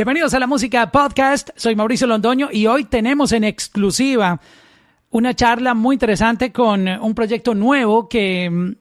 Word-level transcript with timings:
Bienvenidos 0.00 0.32
a 0.32 0.38
la 0.38 0.46
Música 0.46 0.90
Podcast. 0.90 1.50
Soy 1.56 1.76
Mauricio 1.76 2.06
Londoño 2.06 2.48
y 2.50 2.66
hoy 2.66 2.84
tenemos 2.84 3.32
en 3.32 3.44
exclusiva 3.44 4.40
una 5.10 5.34
charla 5.34 5.74
muy 5.74 5.96
interesante 5.96 6.52
con 6.52 6.88
un 6.88 7.14
proyecto 7.14 7.54
nuevo 7.54 8.08
que 8.08 8.48
mm, 8.48 8.76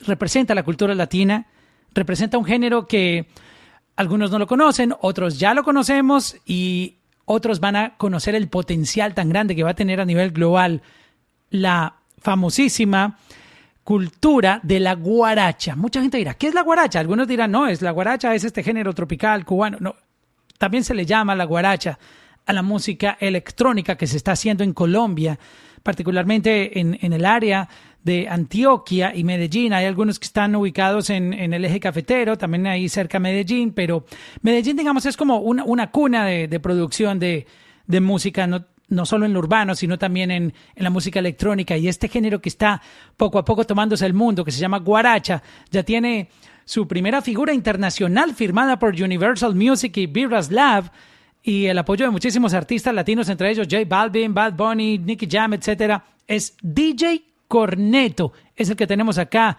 representa 0.00 0.56
la 0.56 0.64
cultura 0.64 0.96
latina, 0.96 1.46
representa 1.94 2.38
un 2.38 2.44
género 2.44 2.88
que 2.88 3.28
algunos 3.94 4.32
no 4.32 4.40
lo 4.40 4.48
conocen, 4.48 4.92
otros 5.00 5.38
ya 5.38 5.54
lo 5.54 5.62
conocemos 5.62 6.34
y 6.44 6.96
otros 7.24 7.60
van 7.60 7.76
a 7.76 7.96
conocer 7.96 8.34
el 8.34 8.48
potencial 8.48 9.14
tan 9.14 9.28
grande 9.28 9.54
que 9.54 9.62
va 9.62 9.70
a 9.70 9.74
tener 9.74 10.00
a 10.00 10.04
nivel 10.04 10.32
global 10.32 10.82
la 11.50 11.98
famosísima 12.18 13.16
cultura 13.84 14.58
de 14.64 14.80
la 14.80 14.96
guaracha. 14.96 15.76
Mucha 15.76 16.00
gente 16.00 16.18
dirá, 16.18 16.34
¿qué 16.34 16.48
es 16.48 16.54
la 16.54 16.62
guaracha? 16.62 16.98
Algunos 16.98 17.28
dirán, 17.28 17.52
no, 17.52 17.68
es 17.68 17.80
la 17.80 17.92
guaracha, 17.92 18.34
es 18.34 18.42
este 18.42 18.64
género 18.64 18.92
tropical 18.92 19.44
cubano. 19.44 19.78
No, 19.80 19.94
también 20.62 20.84
se 20.84 20.94
le 20.94 21.04
llama 21.04 21.34
la 21.34 21.42
guaracha 21.42 21.98
a 22.46 22.52
la 22.52 22.62
música 22.62 23.16
electrónica 23.18 23.96
que 23.96 24.06
se 24.06 24.16
está 24.16 24.30
haciendo 24.30 24.62
en 24.62 24.72
Colombia, 24.72 25.36
particularmente 25.82 26.78
en, 26.78 27.12
el 27.12 27.24
área 27.24 27.68
de 28.04 28.28
Antioquia 28.28 29.12
y 29.12 29.24
Medellín. 29.24 29.72
Hay 29.72 29.86
algunos 29.86 30.20
que 30.20 30.26
están 30.26 30.54
ubicados 30.54 31.10
en, 31.10 31.32
el 31.32 31.64
eje 31.64 31.80
cafetero, 31.80 32.38
también 32.38 32.68
ahí 32.68 32.88
cerca 32.88 33.18
de 33.18 33.22
Medellín, 33.24 33.72
pero 33.72 34.04
Medellín, 34.42 34.76
digamos, 34.76 35.04
es 35.04 35.16
como 35.16 35.38
una, 35.38 35.90
cuna 35.90 36.26
de, 36.26 36.60
producción 36.60 37.18
de, 37.18 37.44
música, 38.00 38.46
no, 38.46 39.04
solo 39.04 39.26
en 39.26 39.32
lo 39.32 39.40
urbano, 39.40 39.74
sino 39.74 39.98
también 39.98 40.30
en, 40.30 40.54
en, 40.76 40.84
la 40.84 40.90
música 40.90 41.18
electrónica. 41.18 41.76
Y 41.76 41.88
este 41.88 42.06
género 42.06 42.40
que 42.40 42.50
está 42.50 42.80
poco 43.16 43.40
a 43.40 43.44
poco 43.44 43.64
tomándose 43.64 44.06
el 44.06 44.14
mundo, 44.14 44.44
que 44.44 44.52
se 44.52 44.60
llama 44.60 44.78
guaracha, 44.78 45.42
ya 45.72 45.82
tiene 45.82 46.28
su 46.64 46.86
primera 46.86 47.22
figura 47.22 47.52
internacional 47.52 48.34
firmada 48.34 48.78
por 48.78 48.94
Universal 48.94 49.54
Music 49.54 49.96
y 49.96 50.06
Vibras 50.06 50.50
Lab 50.50 50.90
y 51.42 51.66
el 51.66 51.78
apoyo 51.78 52.04
de 52.04 52.10
muchísimos 52.10 52.54
artistas 52.54 52.94
latinos, 52.94 53.28
entre 53.28 53.50
ellos 53.50 53.66
J 53.70 53.84
Balvin, 53.86 54.32
Bad 54.32 54.54
Bunny, 54.54 54.98
Nicky 54.98 55.26
Jam, 55.28 55.54
etcétera, 55.54 56.04
es 56.26 56.56
DJ 56.62 57.22
Corneto, 57.48 58.32
es 58.54 58.70
el 58.70 58.76
que 58.76 58.86
tenemos 58.86 59.18
acá 59.18 59.58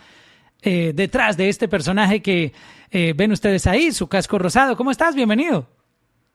eh, 0.62 0.94
detrás 0.96 1.36
de 1.36 1.50
este 1.50 1.68
personaje 1.68 2.22
que 2.22 2.54
eh, 2.90 3.14
ven 3.16 3.34
ustedes 3.34 3.68
ahí, 3.68 3.92
su 3.92 4.08
casco 4.08 4.40
rosado. 4.40 4.78
¿Cómo 4.78 4.92
estás? 4.92 5.14
Bienvenido. 5.14 5.68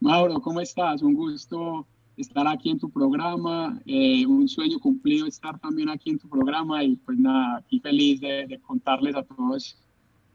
Mauro, 0.01 0.41
¿cómo 0.41 0.61
estás? 0.61 1.03
Un 1.03 1.15
gusto 1.15 1.87
estar 2.17 2.47
aquí 2.47 2.71
en 2.71 2.79
tu 2.79 2.91
programa, 2.91 3.81
eh, 3.87 4.27
un 4.27 4.49
sueño 4.49 4.79
cumplido 4.81 5.27
estar 5.27 5.59
también 5.59 5.89
aquí 5.89 6.11
en 6.11 6.19
tu 6.19 6.29
programa 6.29 6.85
y 6.85 6.97
pues 6.97 7.17
nada, 7.19 7.59
aquí 7.59 7.81
feliz 7.81 8.21
de, 8.21 8.47
de 8.47 8.61
contarles 8.61 9.17
a 9.17 9.23
todos 9.23 9.79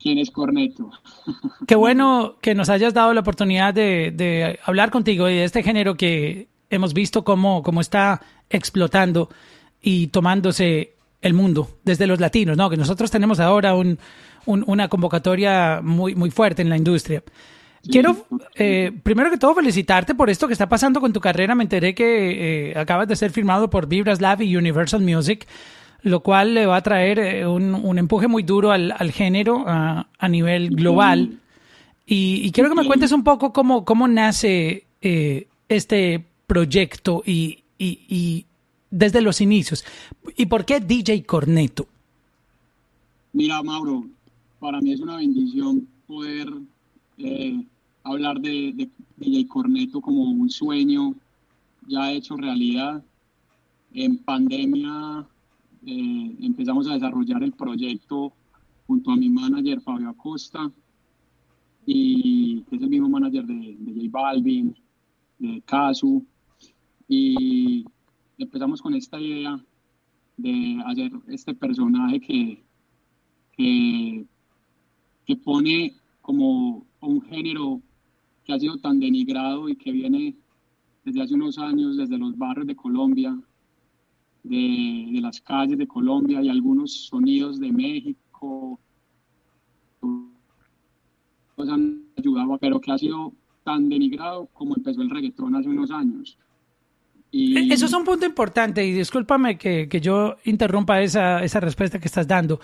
quién 0.04 0.18
es 0.18 0.30
Corneto. 0.30 0.92
Qué 1.68 1.76
bueno 1.76 2.36
que 2.42 2.54
nos 2.54 2.70
hayas 2.70 2.94
dado 2.94 3.14
la 3.14 3.22
oportunidad 3.22 3.74
de, 3.74 4.60
hablar 4.66 4.92
contigo 4.92 5.30
y 5.30 5.36
de 5.36 5.46
este 5.46 5.64
género 5.64 5.96
que 5.96 6.50
hemos 6.70 6.94
visto 6.94 7.24
cómo, 7.24 7.64
cómo 7.64 7.80
está 7.80 8.22
explotando 8.50 9.30
y 9.82 10.08
tomándose 10.08 10.96
el 11.22 11.34
mundo 11.34 11.70
desde 11.84 12.06
los 12.06 12.20
latinos, 12.20 12.58
¿no? 12.58 12.70
Que 12.70 12.76
nosotros 12.76 13.10
tenemos 13.10 13.40
ahora 13.40 13.76
un, 13.76 13.98
una 14.46 14.90
convocatoria 14.90 15.80
muy, 15.82 16.16
muy 16.16 16.30
fuerte 16.30 16.62
en 16.62 16.70
la 16.70 16.78
industria. 16.78 17.24
Quiero, 17.90 18.28
eh, 18.56 18.92
primero 19.04 19.30
que 19.30 19.38
todo, 19.38 19.56
felicitarte 19.56 20.16
por 20.16 20.30
esto 20.30 20.48
que 20.48 20.54
está 20.54 20.70
pasando 20.70 21.02
con 21.02 21.12
tu 21.12 21.20
carrera. 21.20 21.54
Me 21.54 21.64
enteré 21.64 21.94
que 21.94 22.72
eh, 22.72 22.80
acabas 22.80 23.08
de 23.08 23.16
ser 23.16 23.32
firmado 23.32 23.70
por 23.70 23.88
Vibras 23.88 24.22
Lab 24.22 24.42
y 24.42 24.56
Universal 24.56 25.02
Music 25.02 25.48
lo 26.04 26.20
cual 26.20 26.54
le 26.54 26.66
va 26.66 26.78
a 26.78 26.82
traer 26.82 27.20
eh, 27.20 27.48
un, 27.48 27.98
empuje 27.98 28.28
muy 28.28 28.44
duro 28.44 28.72
al, 28.72 29.12
género 29.12 29.64
a, 29.66 30.06
nivel 30.30 30.70
global. 30.70 31.40
Y, 32.06 32.52
quiero 32.52 32.70
que 32.70 32.76
me 32.76 32.86
cuentes 32.86 33.12
un 33.14 33.24
poco 33.24 33.54
cómo, 33.54 33.86
cómo 33.86 34.08
nace 34.08 34.86
eh, 35.02 35.48
este 35.70 36.24
proyecto 36.46 37.24
y, 37.26 37.64
desde 38.92 39.22
los 39.22 39.42
inicios. 39.42 39.84
¿Y 40.38 40.46
por 40.46 40.66
qué 40.66 40.80
DJ 40.80 41.24
Corneto? 41.24 41.88
Mira, 43.32 43.64
Mauro, 43.64 44.06
para 44.60 44.80
mí 44.80 44.94
es 44.94 45.00
una 45.00 45.18
bendición 45.18 45.88
poder 46.06 46.48
eh, 47.18 47.64
hablar 48.04 48.40
de, 48.40 48.74
de 48.74 48.90
DJ 49.18 49.48
Corneto 49.48 50.00
como 50.00 50.24
un 50.24 50.50
sueño 50.50 51.16
ya 51.88 52.12
hecho 52.12 52.36
realidad. 52.36 53.04
En 53.94 54.18
pandemia 54.18 55.26
eh, 55.86 56.36
empezamos 56.42 56.88
a 56.88 56.94
desarrollar 56.94 57.44
el 57.44 57.54
proyecto 57.54 58.34
junto 58.88 59.12
a 59.12 59.16
mi 59.16 59.30
manager 59.30 59.82
Fabio 59.82 60.10
Acosta, 60.10 60.72
y 61.86 62.62
que 62.64 62.76
es 62.76 62.82
el 62.82 62.90
mismo 62.90 63.10
manager 63.10 63.46
de, 63.46 63.76
de 63.80 63.94
J 63.94 64.08
Balvin, 64.10 64.76
de 65.40 65.62
Casu, 65.66 66.26
y 67.08 67.86
empezamos 68.38 68.82
con 68.82 68.94
esta 68.94 69.20
idea 69.20 69.60
de 70.38 70.82
hacer 70.86 71.12
este 71.28 71.54
personaje 71.54 72.20
que, 72.20 72.64
que, 73.56 74.26
que 75.26 75.36
pone 75.36 75.96
como 76.22 76.86
un 77.02 77.22
género 77.24 77.82
que 78.44 78.54
ha 78.54 78.60
sido 78.60 78.78
tan 78.78 79.00
denigrado 79.00 79.70
y 79.70 79.76
que 79.76 79.92
viene 79.92 80.36
desde 81.04 81.22
hace 81.22 81.34
unos 81.36 81.58
años, 81.58 81.98
desde 81.98 82.18
los 82.18 82.38
barrios 82.38 82.68
de 82.68 82.76
Colombia, 82.76 83.38
de, 84.44 85.20
las 85.22 85.42
calles 85.42 85.78
de 85.78 85.88
Colombia 85.88 86.42
y 86.42 86.50
algunos 86.50 87.08
sonidos 87.08 87.60
de 87.60 87.72
México 87.72 88.80
nos 91.58 91.70
han 91.70 92.04
ayudado, 92.18 92.58
pero 92.60 92.82
que 92.82 92.92
ha 92.92 92.98
sido 92.98 93.34
tan 93.64 93.88
denigrado 93.88 94.48
como 94.54 94.76
empezó 94.76 95.02
el 95.02 95.10
reggaetón 95.10 95.56
hace 95.56 95.70
unos 95.70 95.92
años. 95.92 96.38
Y... 97.32 97.58
E, 97.58 97.74
eso 97.74 97.86
es 97.86 97.94
un 97.94 98.04
punto 98.04 98.26
importante 98.26 98.86
y 98.86 98.92
discúlpame 98.92 99.58
que, 99.58 99.88
que 99.88 100.02
yo 100.02 100.36
interrumpa 100.44 101.02
esa, 101.02 101.44
esa 101.44 101.60
respuesta 101.60 102.00
que 102.00 102.08
estás 102.08 102.28
dando. 102.28 102.60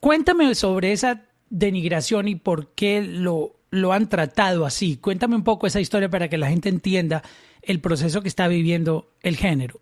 Cuéntame 0.00 0.54
sobre 0.54 0.92
esa 0.92 1.24
denigración 1.48 2.28
y 2.28 2.36
por 2.36 2.68
qué 2.74 3.02
lo, 3.02 3.56
lo 3.70 3.92
han 3.92 4.08
tratado 4.08 4.66
así. 4.66 4.96
Cuéntame 4.96 5.36
un 5.36 5.44
poco 5.44 5.66
esa 5.66 5.80
historia 5.80 6.10
para 6.10 6.28
que 6.28 6.38
la 6.38 6.48
gente 6.48 6.68
entienda 6.68 7.22
el 7.62 7.80
proceso 7.80 8.22
que 8.22 8.28
está 8.28 8.48
viviendo 8.48 9.10
el 9.22 9.36
género. 9.36 9.80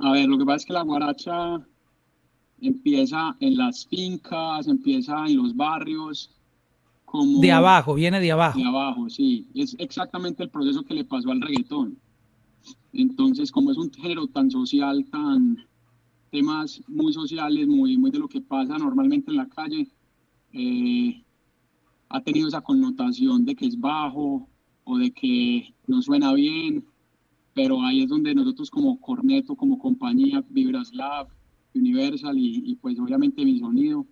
A 0.00 0.12
ver, 0.12 0.28
lo 0.28 0.38
que 0.38 0.46
pasa 0.46 0.56
es 0.56 0.64
que 0.64 0.72
la 0.72 0.82
guaracha 0.82 1.60
empieza 2.60 3.36
en 3.40 3.56
las 3.56 3.86
fincas, 3.86 4.66
empieza 4.66 5.26
en 5.26 5.36
los 5.36 5.54
barrios. 5.54 6.30
Como 7.04 7.40
de 7.40 7.52
abajo, 7.52 7.94
viene 7.94 8.18
de 8.18 8.32
abajo. 8.32 8.58
De 8.58 8.64
abajo, 8.64 9.10
sí. 9.10 9.46
Es 9.54 9.76
exactamente 9.78 10.42
el 10.42 10.48
proceso 10.48 10.84
que 10.84 10.94
le 10.94 11.04
pasó 11.04 11.30
al 11.30 11.42
reggaetón. 11.42 11.98
Entonces, 12.94 13.52
como 13.52 13.72
es 13.72 13.76
un 13.76 13.92
género 13.92 14.26
tan 14.26 14.50
social, 14.50 15.04
tan 15.10 15.66
temas 16.30 16.80
muy 16.88 17.12
sociales, 17.12 17.68
muy, 17.68 17.98
muy 17.98 18.10
de 18.10 18.20
lo 18.20 18.28
que 18.28 18.40
pasa 18.40 18.78
normalmente 18.78 19.30
en 19.30 19.36
la 19.36 19.48
calle, 19.48 19.86
eh, 20.52 21.22
ha 22.08 22.20
tenido 22.22 22.48
esa 22.48 22.62
connotación 22.62 23.44
de 23.44 23.54
que 23.54 23.66
es 23.66 23.78
bajo 23.78 24.48
o 24.84 24.98
de 24.98 25.10
que 25.10 25.74
no 25.86 26.00
suena 26.00 26.32
bien 26.32 26.84
pero 27.54 27.82
ahí 27.82 28.02
es 28.02 28.08
donde 28.08 28.34
nosotros 28.34 28.70
como 28.70 29.00
Corneto, 29.00 29.56
como 29.56 29.78
compañía, 29.78 30.44
Vibras 30.48 30.92
Lab, 30.94 31.28
Universal 31.74 32.36
y, 32.36 32.76
pues 32.80 32.98
obviamente 32.98 33.44
mi 33.44 33.58
sonido, 33.58 34.06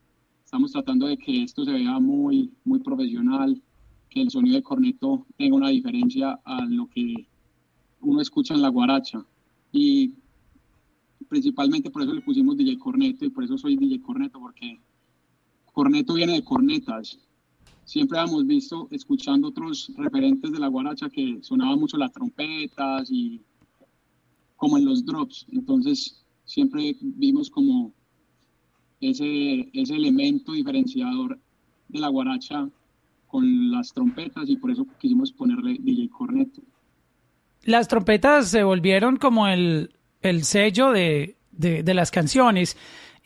estamos 0.45 0.73
tratando 0.73 1.07
de 1.07 1.17
que 1.17 1.43
esto 1.43 1.65
se 1.65 1.73
vea 1.73 1.99
muy, 1.99 2.53
muy 2.65 2.81
profesional, 2.81 3.61
que 4.09 4.23
el 4.23 4.31
sonido 4.31 4.57
de 4.57 4.63
Corneto 4.63 5.27
tenga 5.37 5.57
una 5.57 5.69
diferencia 5.69 6.39
a 6.45 6.65
lo 6.67 6.87
que 6.89 7.27
uno 8.01 8.21
escucha 8.21 8.55
en 8.55 8.63
la 8.63 8.69
guaracha. 8.69 9.25
Y 9.73 10.15
principalmente 11.29 11.91
por 11.91 12.03
eso 12.03 12.15
le 12.15 12.23
pusimos 12.23 12.57
DJ 12.57 12.79
Corneto 12.79 13.25
y 13.25 13.31
por 13.31 13.45
eso 13.45 13.59
soy 13.59 13.77
DJ 13.77 14.01
Corneto, 14.01 14.41
porque 14.41 14.81
Corneto 15.73 16.15
viene 16.15 16.33
de 16.35 16.45
cornetas, 16.45 17.19
siempre 17.89 18.19
hemos 18.21 18.47
visto, 18.47 18.87
escuchando 18.91 19.49
otros 19.49 19.91
referentes 19.97 20.53
de 20.53 20.59
la 20.59 20.69
guaracha, 20.69 21.09
que 21.09 21.39
sonaban 21.41 21.81
mucho 21.81 21.97
las 21.97 22.13
trompetas 22.13 23.11
y 23.11 23.41
como 24.57 24.77
en 24.77 24.85
los 24.85 25.07
drops. 25.07 25.47
Entonces, 25.51 26.23
siempre 26.45 26.95
vimos 27.01 27.49
como 27.49 27.95
ese, 29.01 29.71
ese 29.73 29.97
elemento 29.97 30.53
diferenciador 30.53 31.39
de 31.89 31.99
la 31.99 32.09
guaracha 32.09 32.69
con 33.27 33.71
las 33.71 33.95
trompetas 33.95 34.51
y 34.51 34.57
por 34.57 34.71
eso 34.71 34.87
quisimos 35.01 35.33
ponerle 35.33 35.79
DJ 35.81 36.11
Corneto. 36.11 36.61
Las 37.63 37.89
trompetas 37.89 38.51
se 38.51 38.65
volvieron 38.65 39.17
como 39.17 39.49
el, 39.49 39.95
el 40.21 40.45
sello 40.45 40.93
de, 40.93 41.37
de, 41.53 41.83
de 41.83 41.95
las 41.95 42.11
canciones. 42.11 42.77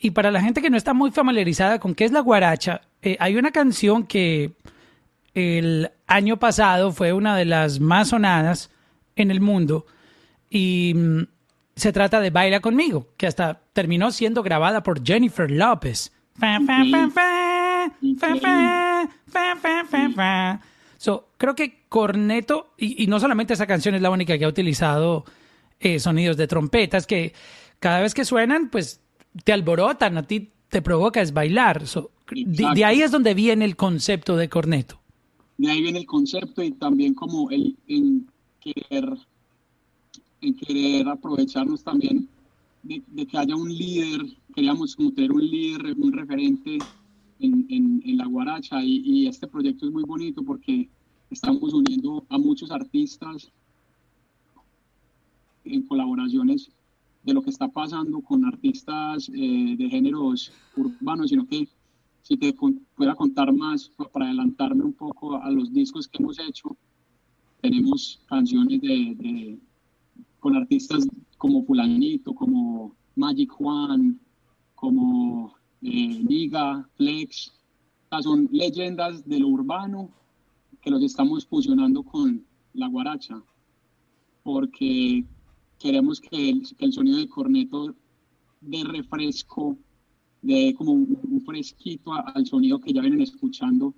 Y 0.03 0.11
para 0.11 0.31
la 0.31 0.41
gente 0.41 0.61
que 0.61 0.69
no 0.69 0.75
está 0.75 0.93
muy 0.93 1.11
familiarizada 1.11 1.79
con 1.79 1.95
qué 1.95 2.03
es 2.03 2.11
la 2.11 2.19
guaracha, 2.19 2.81
eh, 3.01 3.15
hay 3.21 3.37
una 3.37 3.51
canción 3.51 4.05
que 4.05 4.51
el 5.33 5.91
año 6.07 6.37
pasado 6.37 6.91
fue 6.91 7.13
una 7.13 7.37
de 7.37 7.45
las 7.45 7.79
más 7.79 8.09
sonadas 8.09 8.69
en 9.15 9.31
el 9.31 9.39
mundo 9.39 9.85
y 10.49 10.91
mm, 10.93 11.21
se 11.77 11.93
trata 11.93 12.19
de 12.19 12.31
Baila 12.31 12.59
conmigo, 12.59 13.07
que 13.15 13.27
hasta 13.27 13.61
terminó 13.71 14.11
siendo 14.11 14.43
grabada 14.43 14.83
por 14.83 15.01
Jennifer 15.05 15.49
López. 15.49 16.11
So, 20.97 21.29
creo 21.37 21.55
que 21.55 21.85
Corneto, 21.87 22.73
y, 22.77 23.07
no 23.07 23.21
solamente 23.21 23.53
esa 23.53 23.67
canción 23.67 23.95
es 23.95 24.01
la 24.01 24.09
única 24.09 24.37
que 24.37 24.43
ha 24.43 24.49
utilizado 24.49 25.23
eh, 25.79 25.97
sonidos 25.99 26.35
de 26.35 26.47
trompetas, 26.47 27.07
que 27.07 27.33
cada 27.79 28.01
vez 28.01 28.13
que 28.13 28.25
suenan, 28.25 28.67
pues 28.67 28.99
te 29.43 29.53
alborotan, 29.53 30.17
a 30.17 30.23
ti 30.23 30.49
te 30.69 30.81
provoca 30.81 31.21
es 31.21 31.33
bailar. 31.33 31.83
de, 32.31 32.85
ahí 32.85 33.01
es 33.01 33.11
donde 33.11 33.33
viene 33.33 33.65
el 33.65 33.75
concepto 33.75 34.35
de 34.35 34.49
corneto. 34.49 34.99
De 35.57 35.69
ahí 35.69 35.81
viene 35.81 35.99
el 35.99 36.05
concepto 36.05 36.63
y 36.63 36.71
también 36.71 37.13
como 37.13 37.49
el 37.51 37.75
en 37.87 38.27
querer, 38.59 39.17
en 40.41 40.55
querer 40.55 41.07
aprovecharnos 41.07 41.83
también 41.83 42.27
de, 42.81 43.25
que 43.25 43.37
haya 43.37 43.55
un 43.55 43.73
líder, 43.73 44.21
queríamos 44.53 44.95
tener 44.95 45.31
un 45.31 45.45
líder, 45.45 45.95
un 45.97 46.11
referente 46.11 46.79
en, 47.39 47.65
en, 47.69 48.17
la 48.17 48.25
guaracha 48.25 48.83
y, 48.83 49.01
y, 49.05 49.27
este 49.27 49.47
proyecto 49.47 49.85
es 49.85 49.91
muy 49.91 50.03
bonito 50.03 50.43
porque 50.43 50.89
estamos 51.29 51.73
uniendo 51.73 52.25
a 52.29 52.37
muchos 52.37 52.71
artistas 52.71 53.51
en 55.65 55.83
colaboraciones 55.83 56.69
de 57.23 57.33
lo 57.33 57.41
que 57.41 57.49
está 57.49 57.67
pasando 57.67 58.21
con 58.21 58.45
artistas 58.45 59.29
eh, 59.33 59.75
de 59.77 59.89
géneros 59.89 60.51
urbanos, 60.75 61.29
sino 61.29 61.45
que 61.47 61.67
si 62.21 62.37
te 62.37 62.53
pueda 62.95 63.15
contar 63.15 63.53
más 63.53 63.91
para 64.11 64.25
adelantarme 64.25 64.83
un 64.83 64.93
poco 64.93 65.35
a 65.35 65.51
los 65.51 65.73
discos 65.73 66.07
que 66.07 66.21
hemos 66.21 66.39
hecho, 66.39 66.77
tenemos 67.61 68.21
canciones 68.27 68.81
de, 68.81 69.59
con 70.39 70.55
artistas 70.55 71.07
como 71.37 71.63
Fulanito, 71.63 72.33
como 72.33 72.95
Magic 73.15 73.51
Juan, 73.51 74.19
como 74.75 75.53
eh, 75.81 76.23
Niga, 76.23 76.87
Flex, 76.95 77.53
son 78.21 78.47
leyendas 78.51 79.27
de 79.27 79.39
lo 79.39 79.47
urbano 79.47 80.09
que 80.81 80.91
los 80.91 81.01
estamos 81.03 81.45
fusionando 81.45 82.03
con 82.03 82.45
la 82.73 82.87
guaracha, 82.87 83.41
porque 84.43 85.25
queremos 85.83 86.21
que 86.21 86.61
el, 86.79 86.93
sonido 86.93 87.17
de 87.17 87.27
corneto 87.27 87.93
de 88.61 88.83
refresco, 88.85 89.77
de 90.41 90.73
como 90.77 90.93
un, 90.93 91.43
fresquito 91.45 92.13
al 92.13 92.45
sonido 92.45 92.79
que 92.79 92.93
ya 92.93 93.01
vienen 93.01 93.19
escuchando 93.19 93.93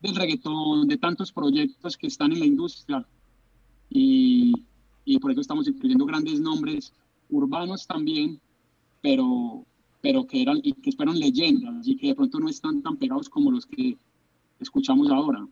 del 0.00 0.16
reggaetón, 0.16 0.88
de 0.88 0.96
tantos 0.96 1.30
proyectos 1.30 1.98
que 1.98 2.06
están 2.06 2.32
en 2.32 2.40
la 2.40 2.46
industria. 2.46 3.06
Y, 3.90 4.54
y 5.04 5.18
por 5.18 5.30
eso 5.30 5.42
estamos 5.42 5.68
incluyendo 5.68 6.06
grandes 6.06 6.40
nombres 6.40 6.94
urbanos 7.28 7.86
también, 7.86 8.40
pero, 9.02 9.66
pero 10.00 10.26
que 10.26 10.40
eran 10.40 10.60
y 10.62 10.72
que 10.72 10.92
fueron 10.92 11.18
leyendas 11.18 11.86
y 11.86 11.96
que 11.96 12.06
de 12.06 12.14
pronto 12.14 12.40
no 12.40 12.48
están 12.48 12.80
tan 12.80 12.96
pegados 12.96 13.28
como 13.28 13.50
los 13.50 13.66
que 13.66 13.98
escuchamos 14.60 15.10
ahora. 15.10 15.46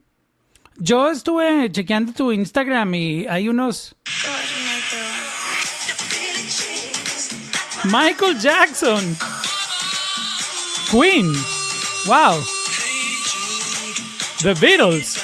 Yo 0.78 1.10
estuve 1.10 1.70
chequeando 1.70 2.12
tu 2.12 2.32
Instagram 2.32 2.94
y 2.94 3.26
hay 3.26 3.48
unos 3.48 3.94
Michael 7.90 8.34
Jackson. 8.38 9.16
Queen. 10.90 11.32
Wow. 12.06 12.42
The 14.42 14.54
Beatles. 14.54 15.18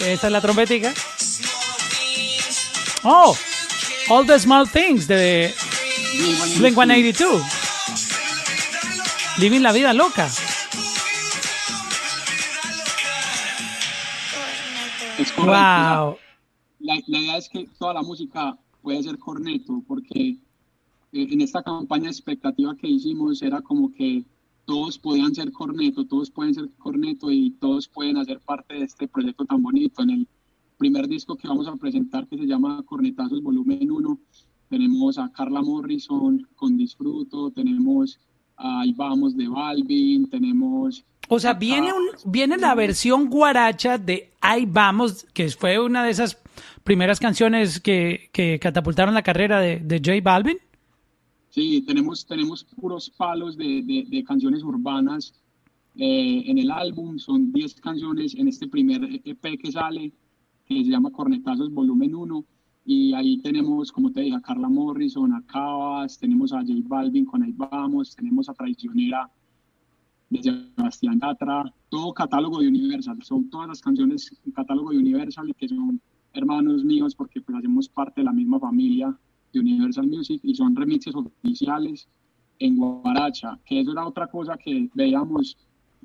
Esta 0.00 0.26
es 0.26 0.32
la 0.32 0.40
trompetica. 0.40 0.92
Oh, 3.04 3.36
All 4.08 4.26
the 4.26 4.38
Small 4.38 4.68
Things 4.68 5.06
de 5.06 5.54
Blink 6.58 6.76
182. 6.76 7.42
Living 9.38 9.60
la 9.62 9.72
vida 9.72 9.92
loca. 9.92 10.28
wow. 15.36 16.18
la, 16.80 16.96
idea 16.96 17.36
es 17.36 17.48
que 17.48 17.68
toda 17.78 17.94
la 17.94 18.02
música 18.02 18.56
puede 18.88 19.02
ser 19.02 19.18
corneto, 19.18 19.82
porque 19.86 20.30
eh, 20.30 20.38
en 21.12 21.42
esta 21.42 21.62
campaña 21.62 22.08
expectativa 22.08 22.74
que 22.74 22.88
hicimos 22.88 23.42
era 23.42 23.60
como 23.60 23.92
que 23.92 24.24
todos 24.64 24.98
podían 24.98 25.34
ser 25.34 25.52
corneto, 25.52 26.06
todos 26.06 26.30
pueden 26.30 26.54
ser 26.54 26.70
corneto 26.78 27.30
y 27.30 27.50
todos 27.60 27.86
pueden 27.86 28.16
hacer 28.16 28.40
parte 28.40 28.76
de 28.76 28.84
este 28.84 29.06
proyecto 29.06 29.44
tan 29.44 29.62
bonito. 29.62 30.02
En 30.02 30.08
el 30.08 30.28
primer 30.78 31.06
disco 31.06 31.36
que 31.36 31.48
vamos 31.48 31.68
a 31.68 31.76
presentar, 31.76 32.26
que 32.28 32.38
se 32.38 32.46
llama 32.46 32.82
Cornetazos 32.86 33.42
Volumen 33.42 33.90
1, 33.90 34.18
tenemos 34.70 35.18
a 35.18 35.30
Carla 35.32 35.60
Morrison 35.60 36.48
con 36.56 36.78
Disfruto, 36.78 37.50
tenemos 37.50 38.18
a 38.56 38.80
Ahí 38.80 38.94
Vamos 38.94 39.36
de 39.36 39.48
Balvin, 39.48 40.30
tenemos... 40.30 41.04
O 41.28 41.38
sea, 41.38 41.52
viene, 41.52 41.92
un, 41.92 42.06
viene 42.24 42.56
la 42.56 42.74
versión 42.74 43.28
guaracha 43.28 43.98
de 43.98 44.30
Ahí 44.40 44.64
Vamos, 44.64 45.26
que 45.34 45.50
fue 45.50 45.78
una 45.78 46.04
de 46.04 46.10
esas 46.10 46.38
primeras 46.88 47.20
canciones 47.20 47.80
que, 47.80 48.30
que 48.32 48.58
catapultaron 48.58 49.12
la 49.12 49.22
carrera 49.22 49.60
de, 49.60 49.76
de 49.76 49.98
J 49.98 50.22
Balvin? 50.22 50.56
Sí, 51.50 51.82
tenemos, 51.82 52.24
tenemos 52.24 52.64
puros 52.64 53.10
palos 53.10 53.58
de, 53.58 54.06
de, 54.08 54.24
canciones 54.24 54.62
urbanas 54.62 55.34
eh, 55.96 56.44
en 56.46 56.56
el 56.56 56.70
álbum. 56.70 57.18
Son 57.18 57.52
10 57.52 57.74
canciones 57.82 58.34
en 58.34 58.48
este 58.48 58.68
primer 58.68 59.04
EP 59.22 59.58
que 59.60 59.70
sale, 59.70 60.12
que 60.64 60.82
se 60.82 60.90
llama 60.90 61.10
Cornetazos 61.10 61.70
Volumen 61.70 62.14
1. 62.14 62.44
Y 62.86 63.12
ahí 63.12 63.36
tenemos, 63.42 63.92
como 63.92 64.10
te 64.10 64.22
dije, 64.22 64.36
a 64.36 64.40
Carla 64.40 64.70
Morrison, 64.70 65.34
a 65.34 65.42
Cabas, 65.42 66.18
tenemos 66.18 66.54
a 66.54 66.60
J 66.60 66.72
Balvin 66.86 67.26
con 67.26 67.42
Ahí 67.42 67.52
Vamos, 67.54 68.16
tenemos 68.16 68.48
a 68.48 68.54
Traicionera 68.54 69.30
de 70.30 70.42
Sebastián 70.42 71.20
Yatra, 71.20 71.70
todo 71.90 72.14
catálogo 72.14 72.60
de 72.60 72.68
Universal. 72.68 73.22
Son 73.24 73.50
todas 73.50 73.68
las 73.68 73.82
canciones 73.82 74.34
catálogo 74.54 74.92
de 74.92 74.96
Universal 74.96 75.54
que 75.54 75.68
son 75.68 76.00
hermanos 76.38 76.84
míos 76.84 77.14
porque 77.14 77.40
pues 77.40 77.58
hacemos 77.58 77.88
parte 77.88 78.20
de 78.20 78.24
la 78.24 78.32
misma 78.32 78.58
familia 78.58 79.16
de 79.52 79.60
Universal 79.60 80.06
Music 80.06 80.40
y 80.42 80.54
son 80.54 80.74
remixes 80.74 81.14
oficiales 81.14 82.08
en 82.58 82.76
Guaracha, 82.76 83.58
que 83.64 83.80
eso 83.80 83.92
era 83.92 84.06
otra 84.06 84.26
cosa 84.26 84.56
que 84.56 84.88
veíamos 84.94 85.56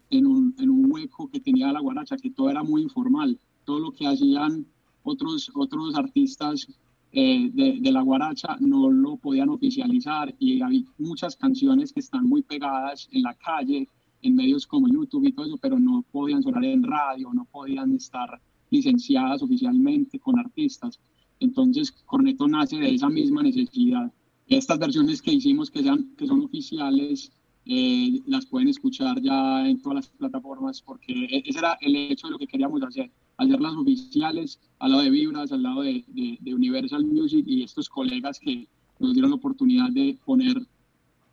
en 0.10 0.28
un, 0.28 0.56
en 0.60 0.70
un 0.70 0.92
hueco 0.92 1.30
que 1.30 1.40
tenía 1.40 1.72
la 1.72 1.80
Guaracha, 1.80 2.18
que 2.18 2.30
todo 2.30 2.50
era 2.50 2.64
muy 2.64 2.84
informal, 2.84 3.40
todo 3.66 3.80
lo 3.80 3.92
que 3.92 4.06
hacían 4.06 4.66
otros, 5.04 5.52
otros 5.56 5.96
artistas 5.96 6.68
eh, 7.12 7.52
de, 7.54 7.92
la 7.92 8.02
guaracha 8.02 8.58
no 8.60 8.90
lo 8.90 9.18
podían 9.18 9.50
oficializar 9.50 10.34
y 10.40 10.63
hay 10.63 10.86
muchas 10.98 11.36
canciones 11.36 11.94
que 11.94 12.00
están 12.00 12.25
muy 12.25 12.42
pegadas 12.42 13.08
en 13.12 13.22
la 13.22 13.36
calle, 13.36 13.88
en 14.24 14.36
medios 14.36 14.66
como 14.66 14.88
YouTube 14.88 15.28
y 15.28 15.32
todo 15.32 15.46
eso, 15.46 15.58
pero 15.58 15.78
no 15.78 16.04
podían 16.12 16.42
sonar 16.42 16.66
en 16.66 16.82
radio, 16.82 17.32
no 17.32 17.46
podían 17.46 17.94
estar 17.94 18.42
licenciadas 18.74 19.42
oficialmente 19.42 20.20
con 20.20 20.39
artistas. 20.39 21.00
Entonces, 21.39 21.92
Corneto 21.92 22.48
nace 22.48 22.77
de 22.77 22.94
esa 22.94 23.10
misma 23.10 23.44
necesidad. 23.44 24.12
Estas 24.48 24.80
versiones 24.80 25.22
que 25.22 25.34
hicimos 25.34 25.70
que, 25.70 25.84
sean, 25.84 26.15
que 26.18 26.27
son 26.27 26.42
oficiales, 26.42 27.32
eh, 27.65 28.20
las 28.25 28.46
pueden 28.46 28.68
escuchar 28.68 29.22
ya 29.22 29.68
en 29.68 29.82
todas 29.82 29.96
las 29.96 30.08
plataformas, 30.10 30.82
porque 30.82 31.13
e-, 31.13 31.44
ese 31.46 31.60
era 31.60 31.77
el 31.82 31.96
hecho 31.96 32.27
de 32.27 32.32
lo 32.32 32.39
que 32.39 32.48
queríamos 32.48 32.82
hacer, 32.84 33.12
hacerlas 33.38 33.74
oficiales 33.75 34.60
al 34.80 34.92
lado 34.92 35.03
de 35.03 35.12
Vibras, 35.12 35.51
al 35.51 35.63
lado 35.63 35.82
de, 35.82 36.03
de, 36.08 36.53
Universal 36.53 37.06
Music 37.06 37.46
y 37.48 37.63
estos 37.63 37.88
colegas 37.89 38.39
que 38.39 38.68
nos 39.00 39.13
dieron 39.13 39.32
la 39.32 39.38
oportunidad 39.38 39.89
de 39.92 40.18
poner 40.25 40.58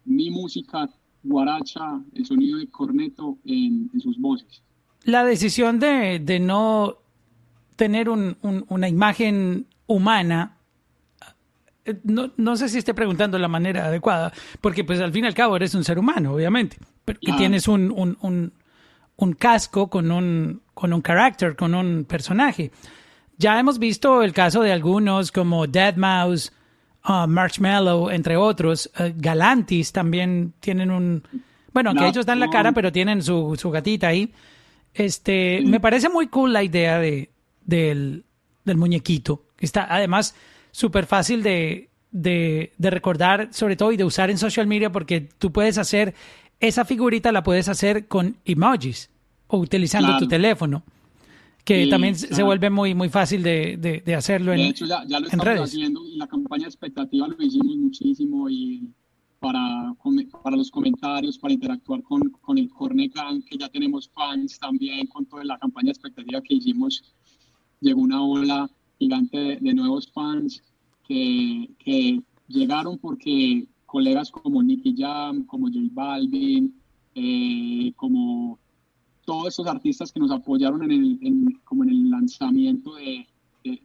mi 0.04 0.30
música, 0.30 0.88
guaracha, 1.23 2.02
el 2.14 2.25
sonido 2.25 2.59
de 2.59 2.68
corneto 2.68 3.38
en, 3.44 3.90
en 3.92 4.00
sus 4.00 4.18
voces. 4.18 4.62
La 5.04 5.25
decisión 5.25 5.80
de, 5.80 6.18
de 6.18 6.40
no 6.40 7.00
tener 7.80 8.10
una 8.10 8.88
imagen 8.90 9.66
humana, 9.87 10.58
eh, 11.87 11.99
no, 12.04 12.30
no, 12.37 12.54
sé 12.56 12.68
si 12.68 12.76
esté 12.76 12.92
preguntando 12.92 13.38
la 13.38 13.49
manera 13.49 13.87
adecuada, 13.87 14.34
porque 14.60 14.84
pues 14.84 15.00
al 15.00 15.12
fin 15.12 15.25
y 15.25 15.28
al 15.28 15.32
cabo 15.32 15.56
eres 15.56 15.75
un 15.75 15.82
ser 15.82 15.99
humano, 15.99 16.34
obviamente, 16.34 16.76
pero 17.06 17.18
que 17.22 17.32
tienes 17.32 17.68
un, 17.68 17.90
un, 17.90 18.52
un, 19.16 19.32
casco 19.32 19.88
con 19.88 20.12
un, 20.12 20.60
con 20.75 20.92
un 20.92 21.00
carácter, 21.00 21.56
con 21.56 21.75
un 21.75 22.04
personaje. 22.04 22.70
Ya 23.38 23.58
hemos 23.58 23.78
visto 23.78 24.22
el 24.22 24.34
caso 24.34 24.60
de 24.60 24.72
algunos 24.72 25.32
como 25.32 25.66
Dead 25.66 25.96
Mouse, 25.96 26.52
uh, 27.08 27.26
Marshmallow, 27.26 28.10
entre 28.10 28.37
otros. 28.37 28.90
Uh, 28.99 29.04
Galantis 29.16 29.90
también 29.90 30.52
tienen 30.60 30.90
un... 30.90 31.22
Bueno, 31.72 31.94
que 31.94 32.06
ellos 32.06 32.26
dan 32.26 32.40
la 32.40 32.50
cara, 32.50 32.72
pero 32.72 32.92
tienen 32.92 33.22
su, 33.22 33.56
su 33.58 33.70
gatita 33.70 34.08
ahí. 34.08 34.34
Este, 34.92 35.62
me 35.64 35.80
parece 35.80 36.10
muy 36.10 36.26
cool 36.26 36.52
la 36.52 36.62
idea 36.62 36.99
de, 36.99 37.30
del, 37.70 38.24
del 38.64 38.76
muñequito. 38.76 39.46
Está 39.58 39.86
además 39.88 40.34
súper 40.70 41.06
fácil 41.06 41.42
de, 41.42 41.88
de, 42.10 42.72
recordar, 42.78 43.48
sobre 43.52 43.76
todo, 43.76 43.92
y 43.92 43.96
de 43.96 44.04
usar 44.04 44.30
en 44.30 44.38
social 44.38 44.66
media, 44.66 44.92
porque 44.92 45.22
tú 45.38 45.52
puedes 45.52 45.78
hacer 45.78 46.14
esa 46.58 46.84
figurita, 46.84 47.32
la 47.32 47.42
puedes 47.42 47.68
hacer 47.68 48.06
con 48.06 48.36
emojis 48.44 49.08
o 49.46 49.58
utilizando 49.58 50.18
tu 50.18 50.28
teléfono. 50.28 50.82
Que 51.64 51.86
también 51.86 52.16
se 52.16 52.42
vuelve 52.42 52.68
muy, 52.68 52.94
muy 52.94 53.10
fácil 53.10 53.42
de, 53.42 54.02
de, 54.04 54.14
hacerlo 54.14 54.52
en 54.52 54.58
De 54.58 54.68
hecho, 54.68 54.86
ya, 54.86 55.04
lo 55.04 55.26
estamos 55.26 55.60
haciendo 55.60 56.04
y 56.06 56.16
la 56.16 56.26
campaña 56.26 56.66
expectativa 56.66 57.28
lo 57.28 57.40
hicimos 57.40 57.76
muchísimo 57.76 58.48
y, 58.50 58.90
para, 59.40 59.94
para 60.42 60.56
los 60.56 60.70
comentarios, 60.70 61.38
para 61.38 61.54
interactuar 61.54 62.02
con, 62.02 62.30
con 62.30 62.58
el 62.58 62.68
Corne 62.68 63.10
que 63.10 63.56
ya 63.58 63.68
tenemos 63.68 64.08
fans 64.08 64.58
también, 64.58 65.06
con 65.06 65.26
toda 65.26 65.44
la 65.44 65.58
campaña 65.58 65.90
expectativa 65.90 66.40
que 66.42 66.54
hicimos. 66.54 67.02
Llegó 67.80 68.00
una 68.02 68.22
ola 68.22 68.70
gigante 68.99 69.58
de, 69.60 69.75
nuevos 69.75 70.10
fans 70.12 70.62
que, 71.06 71.68
llegaron 72.49 72.99
porque 72.99 73.66
colegas 73.87 74.30
como 74.30 74.62
Nicky 74.62 74.94
Jam, 74.96 75.44
como 75.44 75.68
J 75.68 75.78
Balvin, 75.92 76.75
eh, 77.14 77.92
como 77.96 78.58
todos 79.25 79.49
esos 79.49 79.66
artistas 79.66 80.10
que 80.10 80.20
nos 80.20 80.30
apoyaron 80.30 80.82
en 80.82 80.90
el, 80.90 81.60
como 81.64 81.84
en 81.84 81.90
el 81.90 82.10
lanzamiento 82.10 82.94
de, 82.94 83.26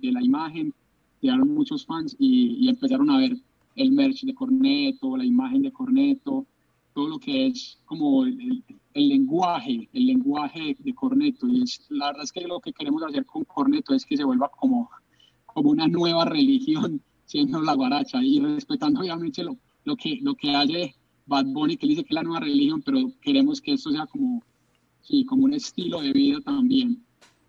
la 0.01 0.23
imagen, 0.23 0.73
llegaron 1.21 1.53
muchos 1.53 1.85
fans 1.85 2.15
y, 2.17 2.57
y 2.59 2.69
empezaron 2.69 3.09
a 3.09 3.17
ver 3.17 3.37
el 3.75 3.91
merch 3.91 4.23
de 4.23 4.33
Corneto, 4.33 5.17
la 5.17 5.25
imagen 5.25 5.61
de 5.61 5.71
Corneto, 5.71 6.45
todo 6.93 7.09
lo 7.09 7.19
que 7.19 7.47
es 7.47 7.77
como 7.85 8.25
el, 8.25 8.63
lenguaje, 9.03 9.89
el 9.93 10.07
lenguaje 10.07 10.75
de 10.79 10.93
Corneto. 10.93 11.47
Y 11.47 11.63
es, 11.63 11.85
la 11.89 12.07
verdad 12.07 12.23
es 12.23 12.31
que 12.31 12.41
lo 12.41 12.59
que 12.59 12.73
queremos 12.73 13.03
hacer 13.03 13.25
con 13.25 13.43
Corneto 13.43 13.93
es 13.93 14.05
que 14.05 14.17
se 14.17 14.23
vuelva 14.23 14.49
como, 14.49 14.89
como 15.45 15.69
una 15.69 15.87
nueva 15.87 16.25
religión, 16.25 17.01
siendo 17.25 17.61
la 17.61 17.73
guaracha 17.73 18.23
y 18.23 18.39
respetando 18.39 19.01
obviamente 19.01 19.43
lo, 19.43 19.57
lo, 19.83 19.95
que, 19.95 20.19
lo 20.21 20.35
que 20.35 20.55
hace 20.55 20.95
Bad 21.25 21.45
Bunny, 21.45 21.77
que 21.77 21.87
dice 21.87 22.03
que 22.03 22.09
es 22.09 22.15
la 22.15 22.23
nueva 22.23 22.41
religión, 22.41 22.81
pero 22.85 23.11
queremos 23.21 23.61
que 23.61 23.73
esto 23.73 23.91
sea 23.91 24.05
como, 24.05 24.43
sí, 25.01 25.25
como 25.25 25.45
un 25.45 25.53
estilo 25.53 26.01
de 26.01 26.13
vida 26.13 26.39
también 26.41 27.03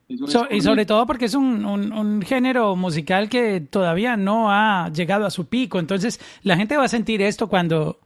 y 0.08 0.60
sobre 0.60 0.86
todo 0.86 1.04
porque 1.06 1.24
es 1.24 1.34
un, 1.34 1.64
un, 1.64 2.22
género 2.22 2.76
musical 2.76 3.28
que 3.28 3.60
todavía 3.60 4.16
no 4.16 4.52
ha 4.52 4.90
llegado 4.92 5.26
a 5.26 5.30
su 5.30 5.46
pico. 5.46 5.80
Entonces 5.80 6.20
la 6.42 6.56
gente 6.56 6.76
va 6.76 6.84
a 6.84 6.88
sentir 6.88 7.22
esto 7.22 7.48
cuando, 7.48 7.98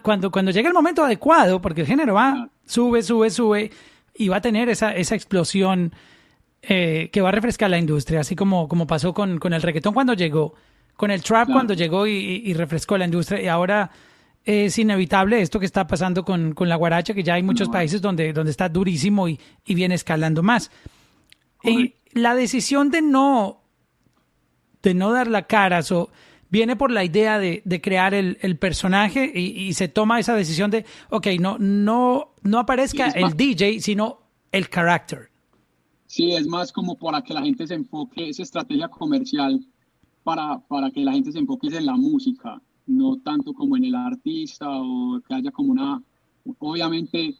cuando, 0.00 0.30
cuando, 0.30 0.52
llegue 0.52 0.68
el 0.68 0.74
momento 0.74 1.04
adecuado, 1.04 1.60
porque 1.60 1.80
el 1.80 1.86
género 1.88 2.14
va, 2.14 2.48
sube, 2.64 3.02
sube, 3.02 3.30
sube, 3.30 3.70
y 4.14 4.28
va 4.28 4.36
a 4.36 4.40
tener 4.40 4.68
esa, 4.68 4.94
esa 4.94 5.16
explosión 5.16 5.92
eh, 6.62 7.10
que 7.12 7.20
va 7.20 7.30
a 7.30 7.32
refrescar 7.32 7.68
la 7.68 7.78
industria, 7.78 8.20
así 8.20 8.36
como, 8.36 8.68
como 8.68 8.86
pasó 8.86 9.12
con, 9.12 9.38
con 9.38 9.52
el 9.52 9.60
reggaetón 9.60 9.92
cuando 9.92 10.14
llegó, 10.14 10.54
con 10.96 11.10
el 11.10 11.22
trap 11.22 11.50
cuando 11.50 11.74
llegó 11.74 12.06
y, 12.06 12.12
y, 12.44 12.54
refrescó 12.54 12.96
la 12.96 13.06
industria. 13.06 13.42
Y 13.42 13.48
ahora 13.48 13.90
es 14.44 14.78
inevitable 14.78 15.40
esto 15.40 15.58
que 15.58 15.66
está 15.66 15.86
pasando 15.88 16.24
con, 16.24 16.54
con 16.54 16.68
la 16.68 16.76
guaracha, 16.76 17.14
que 17.14 17.24
ya 17.24 17.34
hay 17.34 17.42
muchos 17.42 17.68
países 17.68 18.00
donde, 18.00 18.32
donde 18.32 18.52
está 18.52 18.68
durísimo 18.68 19.28
y, 19.28 19.40
y 19.64 19.74
viene 19.74 19.96
escalando 19.96 20.44
más. 20.44 20.70
Y 21.64 21.94
la 22.12 22.36
decisión 22.36 22.90
de 22.90 23.02
no, 23.02 23.62
de 24.82 24.94
no 24.94 25.10
dar 25.10 25.26
la 25.26 25.42
cara, 25.42 25.82
so, 25.82 26.10
viene 26.52 26.76
por 26.76 26.92
la 26.92 27.02
idea 27.02 27.40
de, 27.40 27.62
de 27.64 27.80
crear 27.80 28.14
el, 28.14 28.38
el 28.42 28.56
personaje 28.56 29.32
y, 29.34 29.40
y, 29.60 29.72
se 29.72 29.88
toma 29.88 30.20
esa 30.20 30.36
decisión 30.36 30.70
de, 30.70 30.84
ok, 31.10 31.26
no, 31.40 31.56
no, 31.58 32.34
no 32.42 32.58
aparezca 32.60 33.08
el 33.08 33.36
DJ, 33.36 33.80
sino 33.80 34.20
el 34.52 34.68
character. 34.68 35.30
Sí, 36.06 36.32
es 36.32 36.46
más 36.46 36.70
como 36.70 36.96
para 36.96 37.22
que 37.22 37.32
la 37.32 37.42
gente 37.42 37.66
se 37.66 37.74
enfoque, 37.74 38.28
esa 38.28 38.42
estrategia 38.42 38.88
comercial 38.88 39.64
para, 40.22 40.58
para 40.68 40.90
que 40.90 41.00
la 41.00 41.12
gente 41.12 41.32
se 41.32 41.38
enfoque 41.38 41.68
en 41.68 41.86
la 41.86 41.96
música 41.96 42.60
no 42.86 43.16
tanto 43.18 43.52
como 43.52 43.76
en 43.76 43.84
el 43.84 43.94
artista 43.94 44.66
o 44.68 45.20
que 45.26 45.34
haya 45.34 45.50
como 45.50 45.72
una, 45.72 46.02
obviamente 46.58 47.34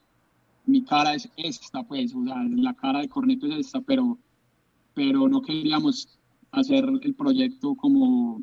mi 0.66 0.82
cara 0.82 1.14
es 1.14 1.28
esta, 1.36 1.82
pues, 1.82 2.14
o 2.14 2.24
sea, 2.24 2.42
la 2.44 2.74
cara 2.74 3.00
de 3.00 3.08
Corneto 3.08 3.46
es 3.46 3.66
esta, 3.66 3.80
pero, 3.80 4.18
pero 4.94 5.28
no 5.28 5.42
queríamos 5.42 6.08
hacer 6.52 6.84
el 7.02 7.14
proyecto 7.14 7.74
como 7.74 8.42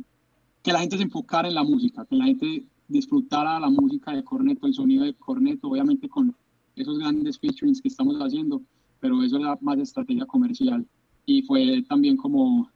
que 0.64 0.74
la 0.74 0.80
gente 0.80 0.98
se 0.98 1.04
enfocara 1.04 1.48
en 1.48 1.56
la 1.56 1.64
música, 1.64 2.06
que 2.06 2.16
la 2.16 2.26
gente 2.26 2.66
disfrutara 2.88 3.60
la 3.60 3.70
música 3.70 4.12
de 4.12 4.24
Corneto, 4.24 4.68
el 4.68 4.74
sonido 4.74 5.04
de 5.04 5.14
Corneto, 5.14 5.70
obviamente 5.70 6.10
con 6.10 6.36
esos 6.76 6.98
grandes 6.98 7.38
featurings 7.40 7.82
que 7.82 7.88
estamos 7.88 8.18
haciendo, 8.18 8.62
pero 9.00 9.22
eso 9.24 9.38
era 9.38 9.58
más 9.62 9.80
estrategia 9.80 10.26
comercial 10.26 10.86
y 11.26 11.44
fue 11.44 11.84
también 11.84 12.18
como, 12.18 12.70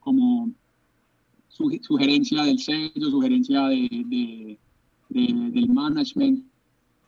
como 0.00 0.50
sugerencia 1.48 2.44
del 2.44 2.58
sello, 2.58 3.10
sugerencia 3.10 3.66
de, 3.66 4.58
del 5.08 5.68
management. 5.68 6.44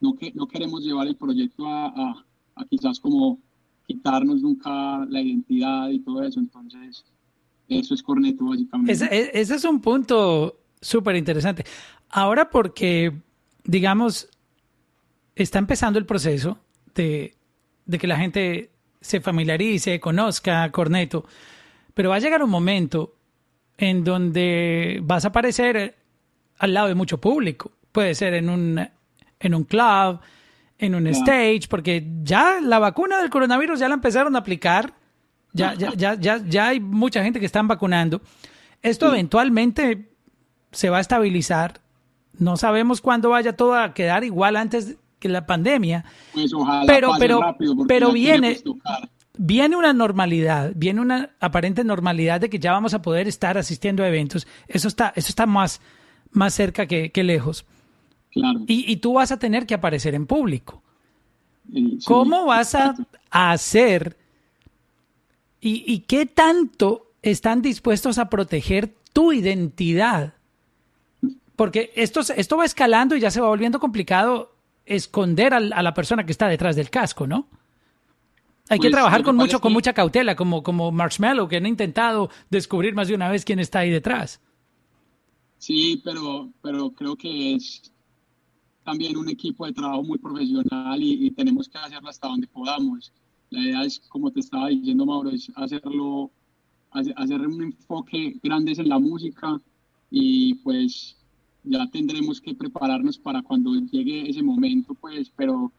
No, 0.01 0.15
que, 0.15 0.33
no 0.35 0.47
queremos 0.47 0.85
llevar 0.85 1.07
el 1.07 1.17
proyecto 1.17 1.67
a, 1.67 2.25
quizás 2.69 3.01
como 3.01 3.39
quitarnos 3.87 4.43
nunca 4.43 5.07
la 5.07 5.23
identidad 5.23 5.89
y 5.89 6.01
todo 6.01 6.23
eso. 6.23 6.41
Entonces, 6.41 7.05
eso 7.79 7.95
es 7.95 8.03
Corneto 8.03 8.45
básicamente. 8.45 8.93
Ese, 8.93 9.05
e, 9.07 9.31
ese 9.35 9.55
es 9.55 9.65
un 9.65 9.81
punto 9.81 10.61
súper 10.81 11.17
interesante. 11.17 11.65
Ahora 12.11 12.51
porque, 12.51 13.13
digamos, 13.65 14.29
está 15.35 15.59
empezando 15.59 15.99
el 15.99 16.07
proceso 16.07 16.59
de, 16.95 17.35
de 17.87 17.99
que 17.99 18.07
la 18.07 18.17
gente 18.17 18.71
se 19.01 19.21
familiarice, 19.21 20.01
conozca 20.01 20.71
Corneto, 20.71 21.25
pero 21.95 22.11
va 22.11 22.17
a 22.17 22.21
llegar 22.21 22.43
un 22.43 22.51
momento 22.51 23.15
en 23.77 24.05
donde 24.05 25.01
vas 25.03 25.25
a 25.25 25.29
aparecer 25.29 25.97
al 26.59 26.75
lado 26.75 26.89
de 26.89 26.95
mucho 26.95 27.21
público. 27.21 27.73
Puede 27.91 28.15
ser 28.15 28.35
en 28.35 28.49
un, 28.49 28.89
en 29.41 29.55
un 29.55 29.65
club, 29.65 30.21
en 30.79 30.95
un 30.95 31.07
stage, 31.09 31.63
porque 31.69 32.07
ya 32.23 32.61
la 32.61 32.79
vacuna 32.79 33.21
del 33.21 33.31
coronavirus 33.31 33.81
ya 33.81 33.89
la 33.89 33.95
empezaron 33.95 34.37
a 34.37 34.41
aplicar. 34.41 34.95
Ya, 35.53 35.75
ya, 35.75 35.93
ya, 35.95 36.15
ya, 36.15 36.43
ya 36.47 36.69
hay 36.69 36.81
mucha 36.81 37.23
gente 37.23 37.41
que 37.41 37.47
están 37.47 37.69
vacunando. 37.69 38.23
Esto 38.83 39.09
eventualmente 39.09 40.09
se 40.71 40.91
va 40.91 40.99
a 40.99 41.01
estabilizar. 41.01 41.81
No 42.39 42.57
sabemos 42.57 43.01
cuándo 43.01 43.31
vaya 43.31 43.55
todo 43.55 43.75
a 43.75 43.95
quedar 43.95 44.25
igual 44.25 44.57
antes 44.57 44.97
que 45.19 45.29
la 45.29 45.47
pandemia. 45.47 46.05
Pues 46.33 46.53
ojalá 46.53 46.85
pero, 46.87 47.13
pero, 47.19 47.57
pero 47.87 48.13
viene, 48.13 48.59
viene 49.39 49.77
una 49.77 49.93
normalidad, 49.93 50.73
viene 50.75 51.01
una 51.01 51.31
aparente 51.41 51.85
normalidad 51.85 52.41
de 52.41 52.51
que 52.51 52.59
ya 52.59 52.73
vamos 52.73 52.95
a 52.95 53.03
poder 53.03 53.29
estar 53.29 53.57
asistiendo 53.57 54.03
a 54.03 54.09
eventos. 54.09 54.47
Eso 54.69 54.89
está, 54.89 55.13
eso 55.15 55.29
está 55.29 55.47
más, 55.47 55.81
más 56.33 56.55
cerca 56.55 56.87
que, 56.87 57.11
lejos. 57.15 57.65
Y, 58.67 58.97
tú 58.97 59.15
vas 59.15 59.31
a 59.31 59.39
tener 59.39 59.67
que 59.67 59.75
aparecer 59.75 60.15
en 60.15 60.27
público. 60.27 60.83
¿Cómo 62.05 62.47
vas 62.47 62.75
a, 62.75 62.95
hacer 63.31 64.17
y, 65.63 65.85
y, 65.87 66.01
qué 66.01 66.27
tanto 66.27 67.13
están 67.23 67.63
dispuestos 67.63 68.19
a 68.19 68.29
proteger 68.29 68.93
tu 69.15 69.33
identidad? 69.33 70.35
Porque 71.57 71.93
esto, 71.95 72.21
esto 72.37 72.57
va 72.57 72.65
escalando 72.65 73.17
y 73.17 73.21
ya 73.21 73.31
se 73.31 73.41
va 73.41 73.49
volviendo 73.49 73.81
complicado 73.81 74.53
esconder 74.85 75.55
a 75.55 75.61
la 75.61 75.95
persona 75.95 76.27
que 76.27 76.33
está 76.33 76.49
detrás 76.49 76.77
del 76.77 76.91
casco, 76.91 77.27
¿no? 77.27 77.47
Hay 78.69 78.79
que 78.79 78.89
pues, 78.89 78.93
trabajar 78.93 79.23
con 79.23 79.37
mucho, 79.37 79.61
con 79.61 79.73
mucha 79.73 79.93
cautela, 79.93 80.35
como, 80.35 80.63
como 80.63 80.91
Marshmallow, 80.93 81.49
que 81.49 81.57
han 81.57 81.67
intentado 81.67 82.31
descubrir 82.51 82.95
más 82.95 83.09
de 83.09 83.15
una 83.15 83.29
vez 83.29 83.45
quién 83.45 83.59
está 83.59 83.81
ahí 83.81 83.91
detrás. 83.91 84.41
Sí, 85.59 86.01
pero, 86.05 86.49
pero 86.63 86.91
creo 86.91 87.17
que 87.17 87.55
es 87.55 87.93
también 88.85 89.17
un 89.17 89.29
equipo 89.29 89.67
de 89.67 89.73
trabajo 89.73 90.03
muy 90.03 90.19
profesional 90.19 91.01
y, 91.03 91.31
tenemos 91.33 91.69
que 91.69 91.79
hacerlo 91.79 92.09
hasta 92.09 92.29
donde 92.29 92.47
podamos. 92.47 93.13
La 93.53 93.61
idea 93.61 93.85
es, 93.85 94.01
como 94.09 94.31
te 94.31 94.41
estaba 94.41 94.69
diciendo 94.69 95.05
Mauro, 95.05 95.29
es 95.29 95.53
hacerlo, 95.57 96.31
hacer 96.91 97.41
un 97.47 97.63
enfoque 97.63 98.41
grande 98.43 98.73
en 98.73 98.89
la 98.89 98.99
música 98.99 99.61
y 100.11 100.55
pues 100.55 101.19
ya 101.63 101.87
tendremos 101.89 102.41
que 102.41 102.55
prepararnos 102.55 103.19
para 103.19 103.43
cuando 103.43 103.75
llegue 103.75 104.29
ese 104.29 104.43
momento, 104.43 104.95
pues, 104.95 105.31
pero 105.37 105.71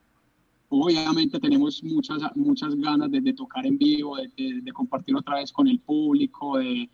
obviamente 0.69 1.39
tenemos 1.39 1.83
muchas, 1.83 2.21
muchas 2.35 2.75
ganas 2.75 3.09
de, 3.09 3.33
tocar 3.33 3.65
en 3.65 3.79
vivo, 3.79 4.17
de, 4.17 4.71
compartir 4.71 5.15
otra 5.15 5.37
vez 5.37 5.51
con 5.51 5.67
el 5.67 5.79
público, 5.79 6.59
de, 6.59 6.87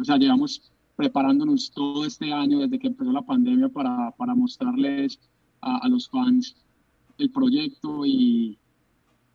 o 0.00 0.04
sea, 0.04 0.16
llevamos 0.16 0.62
preparándonos 0.94 1.72
todo 1.72 2.04
este 2.04 2.32
año 2.32 2.60
desde 2.60 2.78
que 2.78 2.86
empezó 2.86 3.10
la 3.10 3.22
pandemia 3.22 3.68
para, 3.68 4.12
para 4.12 4.36
mostrarles 4.36 5.18
a, 5.60 5.88
los 5.88 6.08
fans 6.08 6.54
el 7.18 7.30
proyecto 7.30 8.06
y, 8.06 8.58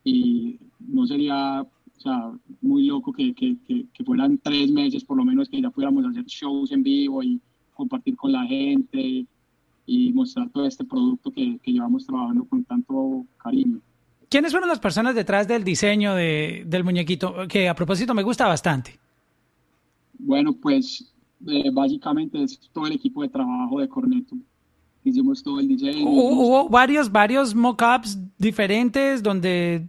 y 0.03 0.60
no 0.79 1.05
sería 1.05 1.62
o 1.62 2.00
sea, 2.01 2.31
muy 2.62 2.86
loco 2.88 3.13
que, 3.13 3.34
que, 3.34 3.55
que, 3.67 4.03
fueran 4.03 4.39
tres 4.39 4.72
meses 4.72 5.03
por 5.03 5.17
lo 5.17 5.24
menos 5.24 5.50
que 5.50 5.62
ya 5.62 5.70
pudiéramos 5.70 6.05
hacer 6.05 6.25
shows 6.25 6.72
en 6.72 6.81
vivo 6.81 7.22
y 7.22 7.39
compartir 7.75 8.15
con 8.15 8.31
la 8.31 8.43
gente 8.46 9.25
y 9.86 10.13
mostrar 10.13 10.50
todo 10.50 10.65
este 10.65 10.84
producto 10.84 11.31
que, 11.31 11.60
que 11.62 11.72
llevamos 11.72 12.05
trabajando 12.05 12.46
con 12.46 12.63
tanto 12.63 13.25
cariño. 13.38 13.79
¿Quiénes 14.29 14.51
fueron 14.51 14.70
las 14.70 14.79
personas 14.79 15.13
detrás 15.13 15.48
del 15.48 15.63
diseño 15.63 16.15
de, 16.15 16.63
del 16.65 16.84
muñequito? 16.84 17.36
Que 17.50 17.67
a 17.67 17.75
propósito 17.75 18.13
me 18.13 18.24
gusta 18.24 18.48
bastante. 18.48 18.98
Bueno, 20.17 20.53
pues 20.53 21.13
eh, 21.48 21.70
básicamente 21.72 22.41
es 22.41 22.58
todo 22.72 22.88
el 22.88 22.93
equipo 22.93 23.24
de 23.24 23.29
trabajo 23.29 23.79
de 23.81 23.89
Corneto. 23.89 24.38
Hicimos 25.03 25.41
todo 25.41 25.60
el 25.60 25.67
diseño. 25.67 26.08
Hubo, 26.08 26.70
varios, 26.70 27.12
varios 27.12 27.55
mock-ups 27.55 28.20
diferentes 28.38 29.24
donde 29.24 29.88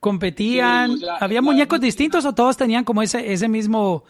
competían. 0.00 0.92
¿Había 1.20 1.42
muñecos 1.42 1.80
distintos 1.80 2.24
o 2.24 2.34
todos 2.34 2.56
tenían 2.56 2.84
como 2.84 3.02
ese, 3.02 3.32
ese 3.32 3.48
mismo, 3.48 4.04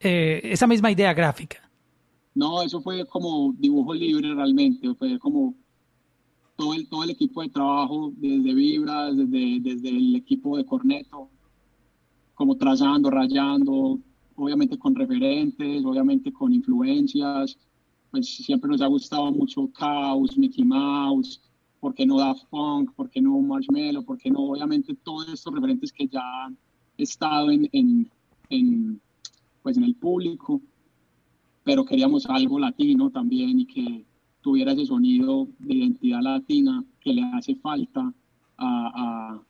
eh, 0.00 0.40
esa 0.44 0.66
misma 0.66 0.90
idea 0.90 1.14
gráfica? 1.14 1.58
No, 2.34 2.62
eso 2.62 2.80
fue 2.80 3.04
como 3.06 3.54
dibujo 3.58 3.94
libre 3.94 4.34
realmente, 4.34 4.94
fue 4.94 5.18
como 5.18 5.54
todo 6.56 6.74
el, 6.74 6.88
todo 6.88 7.04
el 7.04 7.10
equipo 7.10 7.42
de 7.42 7.48
trabajo, 7.48 8.12
desde 8.16 8.54
Vibras, 8.54 9.16
desde, 9.16 9.60
desde 9.60 9.88
el 9.88 10.16
equipo 10.16 10.56
de 10.56 10.64
Corneto, 10.64 11.28
como 12.34 12.56
trazando, 12.56 13.10
rayando, 13.10 13.98
obviamente 14.36 14.78
con 14.78 14.94
referentes, 14.94 15.84
obviamente 15.84 16.32
con 16.32 16.52
influencias, 16.52 17.58
pues 18.12 18.28
siempre 18.28 18.70
nos 18.70 18.82
ha 18.82 18.86
gustado 18.86 19.32
mucho 19.32 19.70
Chaos, 19.76 20.36
Mickey 20.36 20.64
Mouse, 20.64 21.40
¿por 21.80 21.94
qué 21.94 22.04
no 22.04 22.18
Daft 22.18 22.44
Punk? 22.50 22.92
¿Por 22.92 23.08
qué 23.08 23.22
no 23.22 23.40
Marshmello? 23.40 24.04
¿Por 24.04 24.18
qué 24.18 24.30
no? 24.30 24.40
Obviamente 24.40 24.94
todos 25.02 25.28
estos 25.28 25.52
referentes 25.54 25.90
que 25.90 26.06
ya 26.06 26.44
han 26.44 26.56
estado 26.98 27.50
en, 27.50 27.68
en, 27.72 28.10
en, 28.50 29.00
pues 29.62 29.78
en 29.78 29.84
el 29.84 29.94
público, 29.94 30.60
pero 31.64 31.86
queríamos 31.86 32.26
algo 32.26 32.58
latino 32.58 33.10
también 33.10 33.60
y 33.60 33.66
que 33.66 34.04
tuviera 34.42 34.72
ese 34.72 34.84
sonido 34.84 35.48
de 35.58 35.74
identidad 35.74 36.20
latina 36.20 36.84
que 37.00 37.14
le 37.14 37.22
hace 37.22 37.54
falta 37.56 38.12
a, 38.58 39.40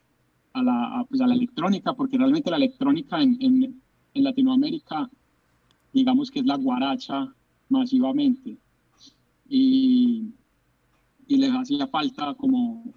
a, 0.53 0.63
la, 0.63 1.05
pues 1.09 1.21
a 1.21 1.27
la, 1.27 1.35
electrónica, 1.35 1.95
porque 1.95 2.17
realmente 2.17 2.51
la 2.51 2.59
electrónica 2.59 3.21
en, 3.21 3.39
en, 3.41 3.83
en, 4.15 4.25
Latinoamérica, 4.25 5.11
digamos 5.93 6.31
que 6.31 6.39
es 6.39 6.47
la 6.47 6.57
guaracha 6.57 7.35
masivamente. 7.73 8.57
Y, 9.49 10.29
les 11.29 11.51
hacía 11.51 11.87
falta 11.87 12.35
como 12.35 12.93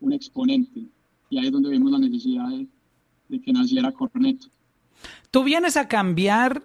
un 0.00 0.12
exponente. 0.12 0.82
Y 1.30 1.38
ahí 1.38 1.46
es 1.46 1.52
donde 1.52 1.70
vimos 1.70 1.90
la 1.90 1.98
necesidad 1.98 2.46
de, 2.48 3.40
que 3.40 3.52
naciera 3.52 3.90
Corneto. 3.90 4.48
Tú 5.30 5.42
vienes 5.42 5.76
a 5.76 5.88
cambiar 5.88 6.64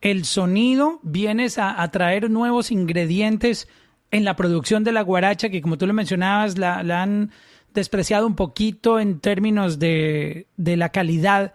el 0.00 0.24
sonido, 0.24 1.00
vienes 1.02 1.58
a, 1.58 1.86
traer 1.90 2.30
nuevos 2.30 2.70
ingredientes 2.70 3.68
en 4.10 4.24
la 4.24 4.36
producción 4.36 4.84
de 4.84 4.92
la 4.92 5.02
guaracha, 5.02 5.48
que 5.48 5.60
como 5.60 5.76
tú 5.76 5.86
lo 5.86 5.94
mencionabas, 5.94 6.56
la, 6.58 6.78
han 6.78 7.30
despreciado 7.74 8.26
un 8.26 8.36
poquito 8.36 9.00
en 9.00 9.20
términos 9.20 9.78
de, 9.78 10.46
la 10.56 10.90
calidad 10.90 11.54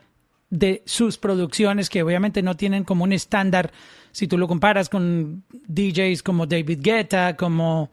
de 0.49 0.83
sus 0.85 1.17
producciones, 1.17 1.89
que 1.89 2.03
obviamente 2.03 2.41
no 2.43 2.55
tienen 2.55 2.83
como 2.83 3.03
un 3.05 3.13
estándar, 3.13 3.71
si 4.13 4.27
tú 4.27 4.37
lo 4.37 4.47
comparas 4.47 4.87
con 4.87 5.43
DJs 5.67 6.23
como 6.23 6.45
David 6.45 6.79
Guetta, 6.81 7.35
como 7.35 7.91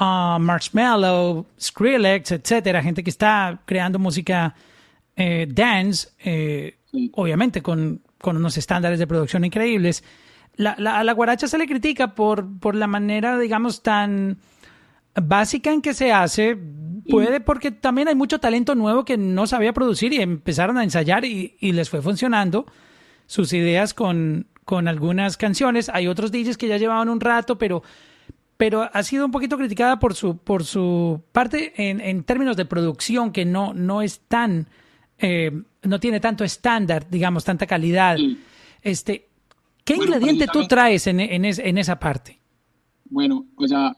uh, 0.00 0.38
Marshmallow, 0.40 1.46
Skrillex, 1.60 2.32
etcétera, 2.32 2.82
gente 2.82 3.04
que 3.04 3.10
está 3.10 3.60
creando 3.64 4.00
música 4.00 4.56
eh, 5.14 5.46
dance, 5.48 6.08
eh, 6.18 6.78
obviamente 7.12 7.62
con 7.62 8.02
con 8.24 8.36
unos 8.38 8.56
estándares 8.56 8.98
de 8.98 9.06
producción 9.06 9.44
increíbles. 9.44 10.02
La, 10.56 10.72
a 10.72 11.04
la 11.04 11.12
guaracha 11.12 11.46
se 11.46 11.58
le 11.58 11.68
critica 11.68 12.16
por, 12.16 12.58
por 12.58 12.74
la 12.74 12.88
manera, 12.88 13.38
digamos, 13.38 13.82
tan 13.82 14.38
básica 15.14 15.72
en 15.72 15.82
que 15.82 15.94
se 15.94 16.12
hace. 16.12 16.58
Puede 17.08 17.40
porque 17.40 17.70
también 17.70 18.08
hay 18.08 18.14
mucho 18.14 18.40
talento 18.40 18.74
nuevo 18.74 19.04
que 19.04 19.18
no 19.18 19.46
sabía 19.46 19.74
producir 19.74 20.12
y 20.14 20.22
empezaron 20.22 20.78
a 20.78 20.84
ensayar 20.84 21.24
y, 21.24 21.54
les 21.60 21.90
fue 21.90 22.00
funcionando 22.00 22.64
sus 23.26 23.52
ideas 23.52 23.92
con, 23.92 24.46
con 24.64 24.88
algunas 24.88 25.36
canciones. 25.36 25.88
Hay 25.88 26.06
otros 26.06 26.32
DJs 26.32 26.56
que 26.56 26.68
ya 26.68 26.78
llevaban 26.78 27.08
un 27.08 27.20
rato, 27.20 27.58
pero, 27.58 27.82
pero 28.56 28.88
ha 28.92 29.02
sido 29.02 29.26
un 29.26 29.30
poquito 29.30 29.56
criticada 29.56 29.98
por 29.98 30.14
su, 30.14 30.36
por 30.38 30.64
su 30.64 31.22
parte 31.32 31.72
en, 31.76 32.00
en 32.00 32.24
términos 32.24 32.56
de 32.56 32.64
producción, 32.64 33.32
que 33.32 33.44
no, 33.44 33.74
no 33.74 34.02
es 34.02 34.20
tan 34.20 34.68
eh, 35.18 35.62
no 35.82 36.00
tiene 36.00 36.20
tanto 36.20 36.44
estándar, 36.44 37.08
digamos, 37.08 37.44
tanta 37.44 37.66
calidad. 37.66 38.16
Este, 38.82 39.28
¿Qué 39.84 39.96
ingrediente 39.96 40.46
tú 40.52 40.66
traes 40.66 41.06
en, 41.06 41.20
en, 41.20 41.44
en, 41.44 41.78
esa 41.78 41.98
parte? 41.98 42.38
Bueno, 43.04 43.46
o 43.56 43.68
sea, 43.68 43.94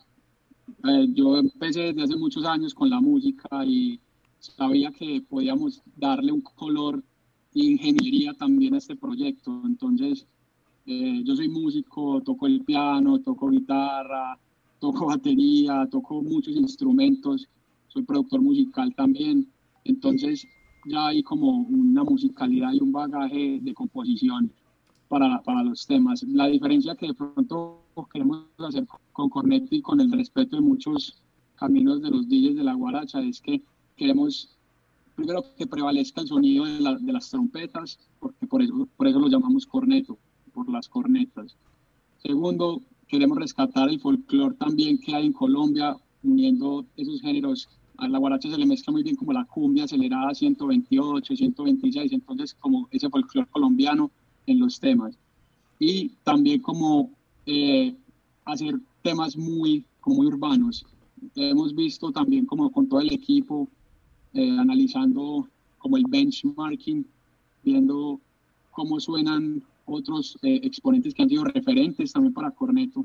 eh, 0.84 1.06
yo 1.14 1.38
empecé 1.38 1.92
desde 1.92 2.02
hace 2.02 2.16
muchos 2.16 2.44
años 2.44 2.74
con 2.74 2.90
la 2.90 3.00
música 3.00 3.64
y 3.64 4.00
sabía 4.38 4.90
que 4.90 5.22
podíamos 5.28 5.82
darle 5.96 6.32
un 6.32 6.40
color 6.40 7.02
ingeniería 7.54 8.34
también 8.34 8.74
a 8.74 8.78
este 8.78 8.96
proyecto. 8.96 9.62
Entonces, 9.64 10.26
eh, 10.86 11.22
yo 11.24 11.34
soy 11.34 11.48
músico, 11.48 12.20
toco 12.22 12.46
el 12.46 12.62
piano, 12.62 13.18
toco 13.20 13.50
guitarra, 13.50 14.38
toco 14.78 15.06
batería, 15.06 15.88
toco 15.90 16.22
muchos 16.22 16.54
instrumentos, 16.54 17.48
soy 17.88 18.02
productor 18.02 18.40
musical 18.40 18.94
también. 18.94 19.48
Entonces, 19.84 20.46
ya 20.86 21.08
hay 21.08 21.22
como 21.22 21.58
una 21.58 22.04
musicalidad 22.04 22.72
y 22.72 22.80
un 22.80 22.92
bagaje 22.92 23.58
de 23.60 23.74
composición 23.74 24.52
para, 25.08 25.42
para 25.42 25.64
los 25.64 25.86
temas. 25.86 26.22
La 26.22 26.46
diferencia 26.46 26.94
que 26.94 27.08
de 27.08 27.14
pronto 27.14 27.82
queremos 28.12 28.44
hacer 28.58 28.86
con 29.12 29.28
Corneto 29.28 29.74
y 29.74 29.82
con 29.82 30.00
el 30.00 30.12
respeto 30.12 30.56
de 30.56 30.62
muchos 30.62 31.20
caminos 31.56 32.02
de 32.02 32.10
los 32.10 32.28
DJs 32.28 32.56
de 32.56 32.64
la 32.64 32.74
guaracha 32.74 33.20
es 33.22 33.40
que 33.40 33.62
queremos 33.96 34.56
primero 35.16 35.44
que 35.56 35.66
prevalezca 35.66 36.20
el 36.20 36.28
sonido 36.28 36.66
de, 36.66 36.98
de, 37.00 37.12
las 37.12 37.30
trompetas, 37.30 37.98
porque 38.20 38.46
por 38.46 38.62
eso, 38.62 38.86
por 38.96 39.08
eso 39.08 39.18
lo 39.18 39.28
llamamos 39.28 39.66
corneto, 39.66 40.18
por 40.56 40.68
las 40.70 40.88
cornetas. 40.88 41.54
Segundo, 42.22 42.80
queremos 43.06 43.38
rescatar 43.38 43.90
el 43.90 44.00
folclore 44.00 44.56
también 44.56 44.98
que 44.98 45.14
hay 45.14 45.26
en 45.26 45.32
Colombia, 45.32 45.96
uniendo 46.24 46.84
esos 46.96 47.20
géneros 47.20 47.68
a 47.98 48.08
la 48.08 48.18
guaracha 48.18 48.50
se 48.50 48.58
le 48.58 48.66
mezcla 48.66 48.92
muy 48.92 49.02
bien 49.02 49.16
como 49.16 49.32
la 49.32 49.44
cumbia 49.44 49.84
acelerada 49.84 50.34
128, 50.34 51.36
126, 51.36 52.12
entonces 52.12 52.54
como 52.54 52.88
ese 52.90 53.08
folclore 53.08 53.48
colombiano 53.50 54.10
en 54.46 54.58
los 54.58 54.78
temas. 54.80 55.16
Y 55.78 56.10
también 56.22 56.60
como 56.60 57.10
eh, 57.46 57.94
hacer 58.44 58.78
temas 59.02 59.36
muy, 59.36 59.84
como 60.00 60.16
muy 60.16 60.26
urbanos. 60.26 60.84
Hemos 61.34 61.74
visto 61.74 62.12
también 62.12 62.44
como 62.46 62.70
con 62.70 62.88
todo 62.88 63.00
el 63.00 63.12
equipo, 63.12 63.68
eh, 64.34 64.50
analizando 64.58 65.48
como 65.78 65.96
el 65.96 66.04
benchmarking, 66.08 67.06
viendo 67.62 68.20
cómo 68.72 69.00
suenan 69.00 69.62
otros 69.86 70.38
eh, 70.42 70.60
exponentes 70.62 71.14
que 71.14 71.22
han 71.22 71.28
sido 71.28 71.44
referentes 71.44 72.12
también 72.12 72.34
para 72.34 72.50
Corneto. 72.50 73.04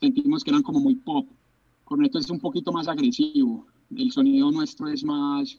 Sentimos 0.00 0.42
que 0.42 0.50
eran 0.50 0.62
como 0.62 0.80
muy 0.80 0.96
pop, 0.96 1.28
Corneto 1.84 2.18
es 2.18 2.30
un 2.30 2.40
poquito 2.40 2.72
más 2.72 2.88
agresivo. 2.88 3.66
El 3.94 4.12
sonido 4.12 4.50
nuestro 4.50 4.88
es 4.88 5.04
más 5.04 5.58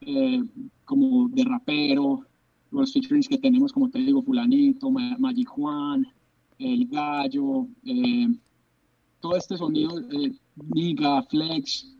eh, 0.00 0.42
como 0.84 1.28
de 1.28 1.44
rapero. 1.44 2.26
Los 2.72 2.92
featurings 2.92 3.28
que 3.28 3.38
tenemos, 3.38 3.72
como 3.72 3.88
te 3.88 3.98
digo, 3.98 4.22
Fulanito, 4.22 4.90
Magic 4.90 5.48
Juan, 5.48 6.06
El 6.58 6.86
Gallo, 6.86 7.66
eh, 7.84 8.28
todo 9.20 9.36
este 9.36 9.56
sonido, 9.56 9.98
eh, 10.10 10.32
Niga, 10.74 11.22
Flex, 11.24 11.94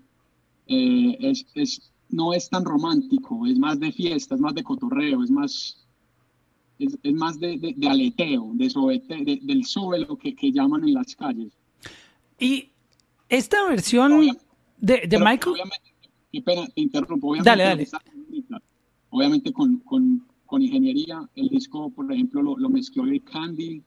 eh, 0.67 1.17
es, 1.21 1.47
es, 1.55 1.93
no 2.09 2.33
es 2.33 2.49
tan 2.49 2.65
romántico, 2.65 3.47
es 3.47 3.59
más 3.59 3.79
de 3.79 3.93
fiesta, 3.93 4.35
es 4.35 4.41
más 4.41 4.55
de 4.55 4.65
cotorreo, 4.65 5.23
es 5.23 5.31
más, 5.31 5.87
es, 6.81 6.99
es 7.03 7.15
más 7.15 7.39
de, 7.39 7.59
de, 7.59 7.89
aleteo, 7.89 8.51
de, 8.55 9.41
del 9.43 9.65
suelo 9.65 10.17
que, 10.17 10.35
que 10.35 10.51
llaman 10.51 10.85
en 10.85 10.95
las 10.95 11.15
calles. 11.15 11.53
Y 12.39 12.71
esta 13.29 13.69
versión 13.69 14.37
de, 14.79 15.03
de 15.07 15.19
Michael. 15.19 15.55
Obviamente, 15.55 16.73
te 16.75 16.81
interrumpo. 16.81 17.29
Obviamente, 17.29 17.51
dale, 17.51 17.65
dale. 17.65 18.65
Obviamente 19.11 19.53
con, 19.53 19.79
con, 19.79 20.25
con, 20.47 20.63
ingeniería, 20.63 21.29
el 21.35 21.49
disco, 21.49 21.91
por 21.91 22.11
ejemplo, 22.13 22.43
lo, 22.43 22.57
lo 22.57 22.69
mezcló 22.69 23.07
Eric 23.07 23.31
Candy, 23.31 23.83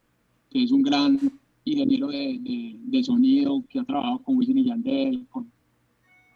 que 0.50 0.64
es 0.64 0.72
un 0.72 0.82
gran 0.82 1.20
ingeniero 1.66 2.08
de, 2.08 2.78
de, 2.78 3.04
sonido 3.04 3.64
que 3.70 3.80
ha 3.80 3.84
trabajado 3.86 4.20
con 4.20 4.38
Wisin 4.38 4.58
y 4.58 4.66
Yandel, 4.66 5.26
con, 5.30 5.50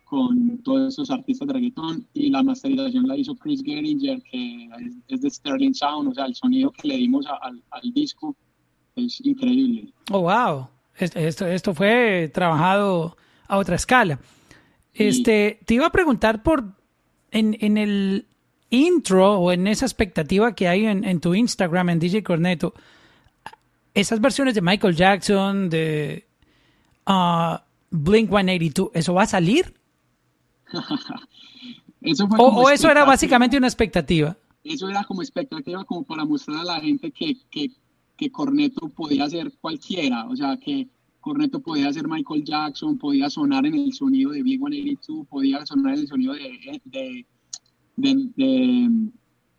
con 0.10 0.60
todos 0.64 0.94
esos 0.94 1.12
artistas 1.12 1.48
de 1.48 1.54
reggaetón, 1.54 2.08
y 2.14 2.30
la 2.30 2.44
masterización 2.44 3.08
la 3.08 3.18
hizo 3.18 3.36
Chris 3.36 3.62
Geringer, 3.64 4.22
que 4.24 4.70
es, 5.08 5.22
de 5.22 5.30
Sterling 5.30 5.74
Sound, 5.74 6.10
o 6.10 6.14
sea, 6.14 6.26
el 6.26 6.36
sonido 6.36 6.72
que 6.72 6.88
le 6.88 6.98
dimos 6.98 7.26
al, 7.42 7.62
al 7.72 7.94
disco 7.94 8.36
es 8.96 9.20
increíble. 9.26 9.94
Oh, 10.12 10.22
wow. 10.22 10.68
Esto, 10.98 11.46
esto 11.46 11.74
fue 11.74 12.32
trabajado 12.34 13.18
a 13.48 13.58
otra 13.58 13.76
escala. 13.76 14.20
Este, 14.94 15.60
te 15.66 15.76
iba 15.76 15.86
a 15.86 15.92
preguntar 15.92 16.42
por 16.42 16.74
en, 17.30 17.56
en, 17.60 17.78
el 17.78 18.26
intro 18.72 19.38
o 19.40 19.52
en 19.52 19.68
esa 19.68 19.86
expectativa 19.86 20.56
que 20.56 20.68
hay 20.68 20.86
en, 20.86 21.04
en, 21.04 21.20
tu 21.20 21.36
Instagram, 21.36 21.90
en 21.90 22.00
DJ 22.00 22.24
Corneto, 22.24 22.74
esas 23.94 24.20
versiones 24.22 24.56
de 24.56 24.62
Michael 24.62 24.96
Jackson, 24.96 25.70
de 25.70 26.26
uh, 27.08 27.58
Blink 27.92 28.30
182, 28.30 28.90
¿eso 28.94 29.14
va 29.14 29.24
a 29.24 29.28
salir? 29.28 29.76
eso 32.02 32.28
o, 32.38 32.70
eso 32.70 32.90
era 32.90 33.06
básicamente 33.06 33.58
una 33.58 33.68
expectativa. 33.68 34.38
Eso 34.64 34.90
era 34.90 35.04
como 35.04 35.22
expectativa, 35.22 35.84
como 35.86 36.04
para 36.04 36.26
mostrar 36.26 36.60
a 36.60 36.64
la 36.64 36.80
gente 36.80 37.12
que, 37.12 37.38
que 37.50 37.72
que 38.18 38.32
Corneto 38.32 38.90
podía 38.90 39.30
ser 39.30 39.54
cualquiera, 39.62 40.26
o 40.26 40.36
sea, 40.36 40.58
que 40.58 40.88
Corneto 41.22 41.60
podía 41.60 41.94
ser 41.94 42.08
Michael 42.08 42.44
Jackson, 42.44 42.98
podía 42.98 43.30
sonar 43.30 43.66
en 43.66 43.76
el 43.76 43.94
sonido 43.94 44.32
de 44.32 44.42
Big 44.42 44.60
182, 44.60 45.28
podía 45.28 45.66
sonar 45.66 45.94
en 45.94 46.00
el 46.02 46.08
sonido 46.08 46.34
de, 46.34 46.82
de, 46.86 47.26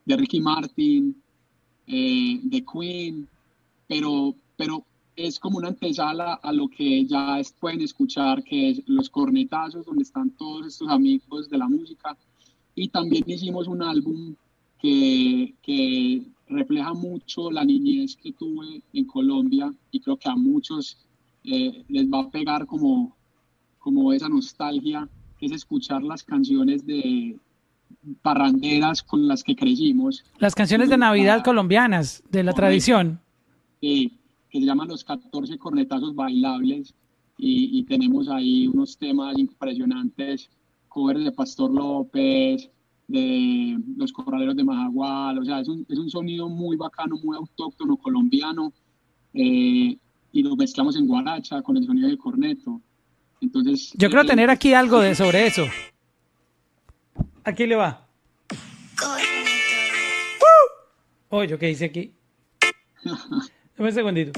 de, 0.07 0.17
Ricky 0.17 0.41
Martin, 0.41 1.23
eh, 1.87 2.41
de 2.43 2.65
Queen, 2.65 3.29
pero, 3.87 4.35
pero 4.57 4.85
es 5.19 5.41
como 5.41 5.59
una 5.59 5.69
antesala 5.69 6.35
a 6.35 6.53
lo 6.53 6.69
que 6.69 7.05
ya 7.05 7.41
pueden 7.59 7.81
escuchar, 7.81 8.45
que 8.45 8.71
es 8.71 8.83
los 8.87 9.11
cornetazos, 9.11 9.85
donde 9.85 10.05
están 10.05 10.31
todos 10.31 10.67
estos 10.67 10.89
amigos 10.89 11.51
de 11.51 11.59
la 11.59 11.69
música. 11.69 12.17
Y 12.77 12.89
también 12.89 13.25
hicimos 13.27 13.67
un 13.67 13.83
álbum 13.83 14.37
que, 14.79 15.55
que 15.61 16.23
refleja 16.47 16.95
mucho 16.95 17.51
la 17.51 17.65
niñez 17.65 18.17
que 18.17 18.33
tuve 18.33 18.81
en 18.93 19.05
Colombia 19.07 19.75
y 19.91 19.99
creo 19.99 20.17
que 20.17 20.29
a 20.29 20.37
muchos 20.37 20.97
eh, 21.43 21.85
les 21.89 22.07
va 22.07 22.21
a 22.21 22.31
pegar 22.31 22.67
como, 22.67 23.17
como 23.81 24.13
esa 24.13 24.29
nostalgia, 24.29 25.09
que 25.37 25.47
es 25.47 25.53
escuchar 25.53 26.05
las 26.05 26.23
canciones 26.23 26.87
de 26.87 27.37
parranderas 28.23 29.03
con 29.03 29.27
las 29.27 29.43
que 29.43 29.57
crecimos. 29.57 30.25
Las 30.39 30.55
canciones 30.55 30.89
de 30.89 30.97
Navidad 30.97 31.43
colombianas, 31.43 32.23
de 32.31 32.45
la 32.45 32.53
tradición. 32.53 33.21
Sí, 33.81 34.18
que 34.51 34.61
se 34.61 34.67
llaman 34.67 34.89
los 34.89 35.05
14 35.05 35.59
cornetazos 35.59 36.15
bailables 36.15 36.95
y, 37.41 37.85
tenemos 37.85 38.29
ahí 38.29 38.67
unos 38.67 38.99
temas 38.99 39.39
impresionantes, 39.39 40.51
covers 40.89 41.23
de 41.23 41.31
Pastor 41.31 41.71
López, 41.71 42.69
de 43.07 43.79
los 43.97 44.13
corraleros 44.13 44.57
de 44.57 44.65
Majagual, 44.65 45.39
o 45.39 45.45
sea, 45.45 45.61
es 45.61 45.69
un, 45.69 45.87
es 45.89 45.99
un 45.99 46.11
sonido 46.11 46.49
muy 46.49 46.77
bacano, 46.77 47.17
muy 47.17 47.37
autóctono 47.37 47.97
colombiano, 47.97 48.73
eh, 49.35 49.97
y 50.33 50.43
lo 50.43 50.57
mezclamos 50.57 50.97
en 50.97 51.07
guaracha 51.07 51.63
con 51.63 51.77
el 51.77 51.87
sonido 51.87 52.09
del 52.09 52.19
corneto. 52.19 52.81
Entonces, 53.41 53.93
yo 53.97 54.11
creo 54.11 54.23
eh, 54.23 54.27
tener 54.27 54.51
aquí 54.51 54.75
algo 54.75 55.01
de 55.01 55.15
sobre 55.15 55.47
eso. 55.47 55.65
Aquí 57.45 57.67
le 57.67 57.77
va. 57.77 58.05
Oye, 61.31 61.57
¿qué 61.57 61.67
dice 61.67 61.85
aquí? 61.85 62.13
Dame 63.79 63.91
un 63.91 63.95
segundito. 63.95 64.33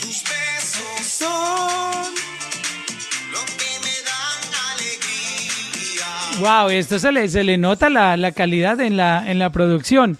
Tus 0.00 0.22
besos 0.24 1.06
son 1.06 2.14
lo 3.30 3.40
que 3.58 3.72
me 3.84 3.94
dan 4.08 4.40
alegría. 4.72 6.08
Wow, 6.40 6.70
esto 6.70 6.98
se 6.98 7.12
le, 7.12 7.28
se 7.28 7.44
le 7.44 7.58
nota 7.58 7.90
la, 7.90 8.16
la 8.16 8.32
calidad 8.32 8.80
en 8.80 8.96
la, 8.96 9.30
en 9.30 9.38
la 9.38 9.52
producción. 9.52 10.16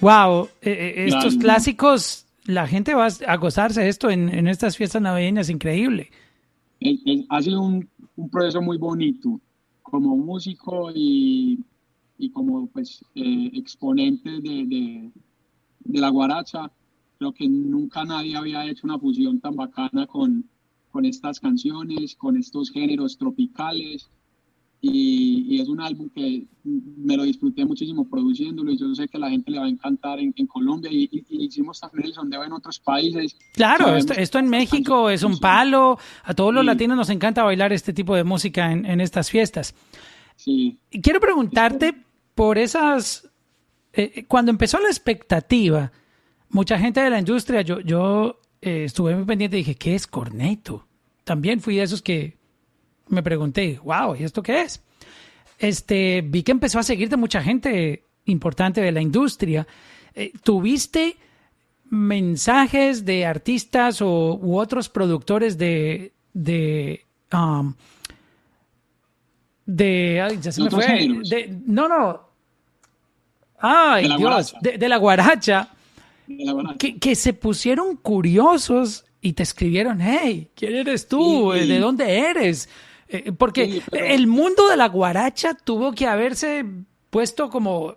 Wow, 0.00 0.48
eh, 0.62 0.70
eh, 0.70 1.04
estos 1.08 1.38
clásicos, 1.38 2.24
la 2.44 2.68
gente 2.68 2.94
va 2.94 3.08
a 3.26 3.36
gozarse 3.36 3.80
de 3.80 3.88
esto 3.88 4.10
en, 4.10 4.28
en 4.28 4.46
estas 4.46 4.76
fiestas 4.76 5.02
navideñas, 5.02 5.50
increíble. 5.50 6.12
ha 7.30 7.42
sido 7.42 7.62
un, 7.62 7.88
un 8.14 8.30
proceso 8.30 8.62
muy 8.62 8.78
bonito 8.78 9.40
como 9.90 10.16
músico 10.16 10.90
y, 10.94 11.64
y 12.18 12.30
como 12.30 12.66
pues 12.66 13.04
eh, 13.14 13.50
exponente 13.54 14.30
de, 14.40 14.64
de, 14.66 15.10
de, 15.80 16.00
la 16.00 16.08
guaracha, 16.08 16.70
creo 17.18 17.32
que 17.32 17.48
nunca 17.48 18.04
nadie 18.04 18.36
había 18.36 18.66
hecho 18.66 18.86
una 18.86 18.98
fusión 18.98 19.40
tan 19.40 19.54
bacana 19.54 20.06
con, 20.06 20.44
con 20.90 21.04
estas 21.04 21.38
canciones, 21.38 22.16
con 22.16 22.36
estos 22.36 22.70
géneros 22.70 23.16
tropicales. 23.16 24.10
Y, 24.92 25.46
y, 25.48 25.60
es 25.60 25.68
un 25.68 25.80
álbum 25.80 26.08
que 26.10 26.44
me 26.64 27.16
lo 27.16 27.24
disfruté 27.24 27.64
muchísimo 27.64 28.08
produciéndolo 28.08 28.70
y 28.70 28.78
yo 28.78 28.94
sé 28.94 29.08
que 29.08 29.16
a 29.16 29.20
la 29.20 29.30
gente 29.30 29.50
le 29.50 29.58
va 29.58 29.66
a 29.66 29.68
encantar 29.68 30.20
en, 30.20 30.32
en 30.36 30.46
Colombia 30.46 30.90
y, 30.92 31.08
y, 31.12 31.44
hicimos 31.44 31.80
también 31.80 32.06
el 32.06 32.12
sondeo 32.12 32.44
en 32.44 32.52
otros 32.52 32.78
países. 32.78 33.36
Claro, 33.54 33.96
esto, 33.96 34.12
esto, 34.12 34.38
en 34.38 34.48
México 34.48 35.10
es 35.10 35.22
un 35.22 35.38
palo, 35.38 35.98
a 36.24 36.34
todos 36.34 36.54
los 36.54 36.64
latinos 36.64 36.96
nos 36.96 37.10
encanta 37.10 37.42
bailar 37.42 37.72
este 37.72 37.92
tipo 37.92 38.14
de 38.14 38.24
música 38.24 38.70
en, 38.70 38.86
en 38.86 39.00
estas 39.00 39.30
fiestas. 39.30 39.74
Sí. 40.36 40.78
Y 40.90 41.00
quiero 41.00 41.20
preguntarte 41.20 41.94
por 42.34 42.58
esas, 42.58 43.28
eh, 43.92 44.12
eh, 44.14 44.24
cuando 44.26 44.50
empezó 44.50 44.78
la 44.78 44.88
expectativa, 44.88 45.90
mucha 46.50 46.78
gente 46.78 47.00
de 47.00 47.10
la 47.10 47.18
industria, 47.18 47.62
yo, 47.62 47.80
yo 47.80 48.40
eh, 48.60 48.84
estuve 48.84 49.16
muy 49.16 49.24
pendiente 49.24 49.56
y 49.56 49.60
dije, 49.60 49.74
¿qué 49.74 49.94
es 49.94 50.06
corneto? 50.06 50.86
También 51.24 51.60
fui 51.60 51.76
de 51.76 51.82
esos 51.82 52.02
que 52.02 52.35
me 53.08 53.22
pregunté, 53.22 53.80
wow, 53.82 54.16
¿y 54.16 54.24
esto 54.24 54.42
qué 54.42 54.62
es? 54.62 54.82
Este, 55.58 56.22
vi 56.22 56.42
que 56.42 56.52
empezó 56.52 56.78
a 56.78 56.82
seguirte 56.82 57.16
mucha 57.16 57.42
gente 57.42 58.02
importante 58.26 58.80
de 58.80 58.92
la 58.92 59.00
industria. 59.00 59.66
Eh, 60.14 60.32
¿Tuviste 60.42 61.16
mensajes 61.88 63.04
de 63.04 63.24
artistas 63.24 64.02
o, 64.02 64.34
u 64.34 64.58
otros 64.58 64.88
productores 64.88 65.56
de, 65.56 66.12
de, 66.32 67.04
um, 67.32 67.74
de, 69.64 70.20
ay, 70.20 70.38
ya 70.40 70.52
se 70.52 70.62
me 70.62 70.70
fue, 70.70 70.86
de, 71.28 71.58
no, 71.66 71.88
no, 71.88 72.20
ay, 73.58 74.08
de 74.08 74.16
Dios, 74.16 74.54
de, 74.60 74.78
de, 74.78 74.88
la 74.88 74.96
guaracha, 74.96 75.70
que, 76.78 76.98
que 76.98 77.14
se 77.14 77.32
pusieron 77.32 77.96
curiosos 77.96 79.04
y 79.20 79.32
te 79.32 79.44
escribieron, 79.44 80.00
hey, 80.00 80.50
¿quién 80.54 80.74
eres 80.74 81.08
tú? 81.08 81.52
Sí. 81.54 81.66
¿De 81.68 81.78
dónde 81.78 82.18
eres? 82.18 82.68
Eh, 83.08 83.32
porque 83.32 83.66
sí, 83.66 83.82
pero... 83.90 84.06
el 84.06 84.26
mundo 84.26 84.68
de 84.68 84.76
la 84.76 84.88
guaracha 84.88 85.54
tuvo 85.54 85.92
que 85.92 86.06
haberse 86.06 86.64
puesto 87.10 87.48
como, 87.48 87.94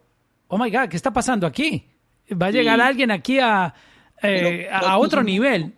oh 0.47 0.57
my 0.57 0.69
God, 0.69 0.89
¿qué 0.89 0.97
está 0.97 1.11
pasando 1.11 1.47
aquí? 1.47 1.83
Va 2.31 2.47
a 2.47 2.51
llegar 2.51 2.79
alguien 2.79 3.09
aquí 3.11 3.39
a, 3.39 3.73
eh, 4.21 4.67
pero, 4.69 4.87
a 4.87 4.97
otro 4.97 5.21
es 5.21 5.25
un, 5.25 5.31
nivel. 5.31 5.73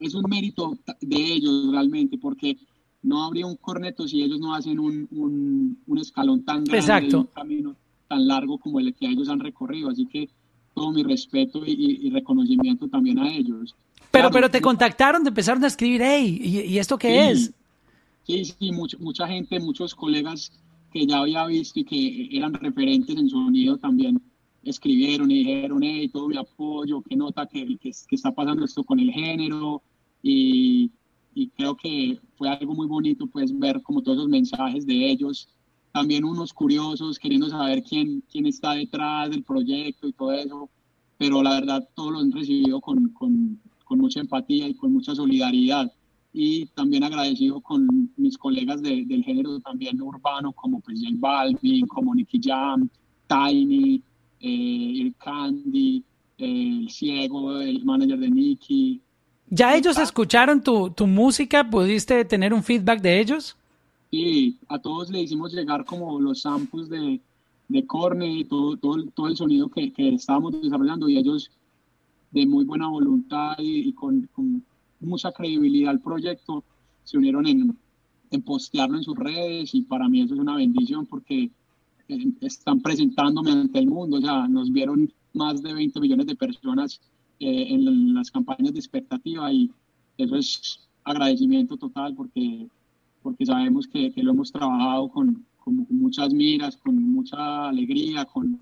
Es 0.00 0.14
un 0.14 0.28
mérito 0.28 0.76
de 1.00 1.16
ellos 1.16 1.70
realmente, 1.70 2.18
porque 2.18 2.56
no 3.02 3.24
habría 3.24 3.46
un 3.46 3.56
corneto 3.56 4.08
si 4.08 4.22
ellos 4.22 4.40
no 4.40 4.54
hacen 4.54 4.78
un, 4.78 5.06
un, 5.12 5.78
un 5.86 5.98
escalón 5.98 6.44
tan 6.44 6.64
grande, 6.64 6.78
Exacto. 6.78 7.20
un 7.20 7.26
camino 7.26 7.76
tan 8.08 8.26
largo 8.26 8.58
como 8.58 8.80
el 8.80 8.94
que 8.94 9.06
ellos 9.06 9.28
han 9.28 9.40
recorrido. 9.40 9.90
Así 9.90 10.06
que 10.06 10.28
todo 10.74 10.90
mi 10.90 11.04
respeto 11.04 11.62
y, 11.64 12.00
y 12.02 12.10
reconocimiento 12.10 12.88
también 12.88 13.18
a 13.18 13.32
ellos. 13.32 13.76
Pero, 14.10 14.30
claro, 14.30 14.30
pero 14.30 14.50
te 14.50 14.60
contactaron, 14.60 15.22
te 15.22 15.28
empezaron 15.28 15.62
a 15.64 15.68
escribir, 15.68 16.02
hey, 16.02 16.38
¿y, 16.42 16.60
y 16.60 16.78
esto 16.78 16.98
qué 16.98 17.08
sí, 17.08 17.16
es? 17.18 17.52
Sí, 18.26 18.44
sí, 18.44 18.72
mucha, 18.72 18.96
mucha 18.98 19.28
gente, 19.28 19.60
muchos 19.60 19.94
colegas 19.94 20.50
que 20.90 21.06
ya 21.06 21.18
había 21.18 21.44
visto 21.46 21.80
y 21.80 21.84
que 21.84 22.28
eran 22.36 22.54
referentes 22.54 23.16
en 23.16 23.28
sonido 23.28 23.76
también 23.76 24.20
escribieron 24.62 25.30
y 25.30 25.44
dijeron, 25.44 25.82
hey, 25.82 26.08
todo 26.08 26.28
mi 26.28 26.36
apoyo, 26.38 27.02
qué 27.02 27.16
nota 27.16 27.46
que, 27.46 27.66
que, 27.76 27.90
que 28.08 28.16
está 28.16 28.32
pasando 28.32 28.64
esto 28.64 28.82
con 28.82 28.98
el 28.98 29.10
género 29.10 29.82
y, 30.22 30.90
y, 31.34 31.48
creo 31.48 31.76
que 31.76 32.18
fue 32.36 32.48
algo 32.48 32.74
muy 32.74 32.86
bonito 32.86 33.26
pues 33.26 33.56
ver 33.58 33.82
como 33.82 34.02
todos 34.02 34.18
esos 34.18 34.30
mensajes 34.30 34.86
de 34.86 35.10
ellos, 35.10 35.48
también 35.92 36.24
unos 36.24 36.54
curiosos 36.54 37.18
queriendo 37.18 37.50
saber 37.50 37.82
quién, 37.82 38.22
quién 38.30 38.46
está 38.46 38.72
detrás 38.72 39.28
del 39.30 39.42
proyecto 39.42 40.08
y 40.08 40.12
todo 40.14 40.32
eso, 40.32 40.70
pero 41.18 41.42
la 41.42 41.60
verdad 41.60 41.86
todos 41.94 42.12
lo 42.12 42.18
han 42.20 42.32
recibido 42.32 42.80
con, 42.80 43.10
con, 43.10 43.60
con 43.84 43.98
mucha 43.98 44.20
empatía 44.20 44.66
y 44.66 44.74
con 44.74 44.94
mucha 44.94 45.14
solidaridad 45.14 45.92
y 46.36 46.66
también 46.74 47.04
agradecido 47.04 47.60
con 47.60 48.10
mis 48.16 48.36
colegas 48.36 48.82
de, 48.82 49.04
del 49.06 49.22
género 49.22 49.60
también 49.60 50.02
urbano 50.02 50.50
como 50.52 50.80
pues 50.80 50.98
J 51.00 51.12
Balvin, 51.16 51.86
como 51.86 52.12
Nicky 52.12 52.40
Jam, 52.42 52.88
Tiny, 53.28 54.02
eh, 54.40 55.00
el 55.00 55.14
Candy, 55.16 56.02
eh, 56.38 56.80
el 56.80 56.90
Ciego, 56.90 57.60
el 57.60 57.84
manager 57.84 58.18
de 58.18 58.30
Nicky. 58.30 59.00
¿Ya 59.48 59.76
ellos 59.76 59.96
escucharon 59.96 60.60
tu, 60.60 60.90
tu 60.90 61.06
música? 61.06 61.70
¿Pudiste 61.70 62.24
tener 62.24 62.52
un 62.52 62.64
feedback 62.64 63.00
de 63.00 63.20
ellos? 63.20 63.56
Sí, 64.10 64.58
a 64.68 64.80
todos 64.80 65.10
le 65.10 65.22
hicimos 65.22 65.54
llegar 65.54 65.84
como 65.84 66.18
los 66.18 66.40
samples 66.40 66.88
de, 66.88 67.20
de 67.68 67.86
Corne 67.86 68.26
y 68.26 68.44
todo, 68.44 68.76
todo, 68.76 69.04
todo 69.14 69.28
el 69.28 69.36
sonido 69.36 69.68
que, 69.68 69.92
que 69.92 70.14
estábamos 70.14 70.60
desarrollando 70.60 71.08
y 71.08 71.16
ellos 71.16 71.52
de 72.32 72.44
muy 72.44 72.64
buena 72.64 72.88
voluntad 72.88 73.54
y, 73.58 73.88
y 73.88 73.92
con, 73.92 74.28
con 74.34 74.64
mucha 75.04 75.32
credibilidad 75.32 75.90
al 75.90 76.00
proyecto, 76.00 76.64
se 77.04 77.18
unieron 77.18 77.46
en, 77.46 77.76
en, 78.30 78.42
postearlo 78.42 78.96
en 78.96 79.04
sus 79.04 79.16
redes 79.16 79.74
y 79.74 79.82
para 79.82 80.08
mí 80.08 80.22
eso 80.22 80.34
es 80.34 80.40
una 80.40 80.56
bendición 80.56 81.06
porque 81.06 81.50
eh, 82.08 82.26
están 82.40 82.80
presentándome 82.80 83.52
ante 83.52 83.78
el 83.78 83.86
mundo, 83.86 84.18
o 84.18 84.20
sea, 84.20 84.48
nos 84.48 84.72
vieron 84.72 85.12
más 85.32 85.62
de 85.62 85.74
20 85.74 86.00
millones 86.00 86.26
de 86.26 86.36
personas 86.36 87.00
eh, 87.40 87.66
en 87.70 88.14
las 88.14 88.30
campañas 88.30 88.72
de 88.72 88.78
expectativa 88.78 89.52
y 89.52 89.70
eso 90.18 90.36
es 90.36 90.80
agradecimiento 91.04 91.76
total 91.76 92.14
porque, 92.14 92.68
porque 93.22 93.46
sabemos 93.46 93.86
que, 93.86 94.12
que 94.12 94.22
lo 94.22 94.32
hemos 94.32 94.52
trabajado 94.52 95.08
con, 95.08 95.44
con, 95.58 95.86
muchas 95.90 96.32
miras, 96.32 96.76
con 96.76 96.94
mucha 97.02 97.68
alegría, 97.68 98.24
con, 98.24 98.60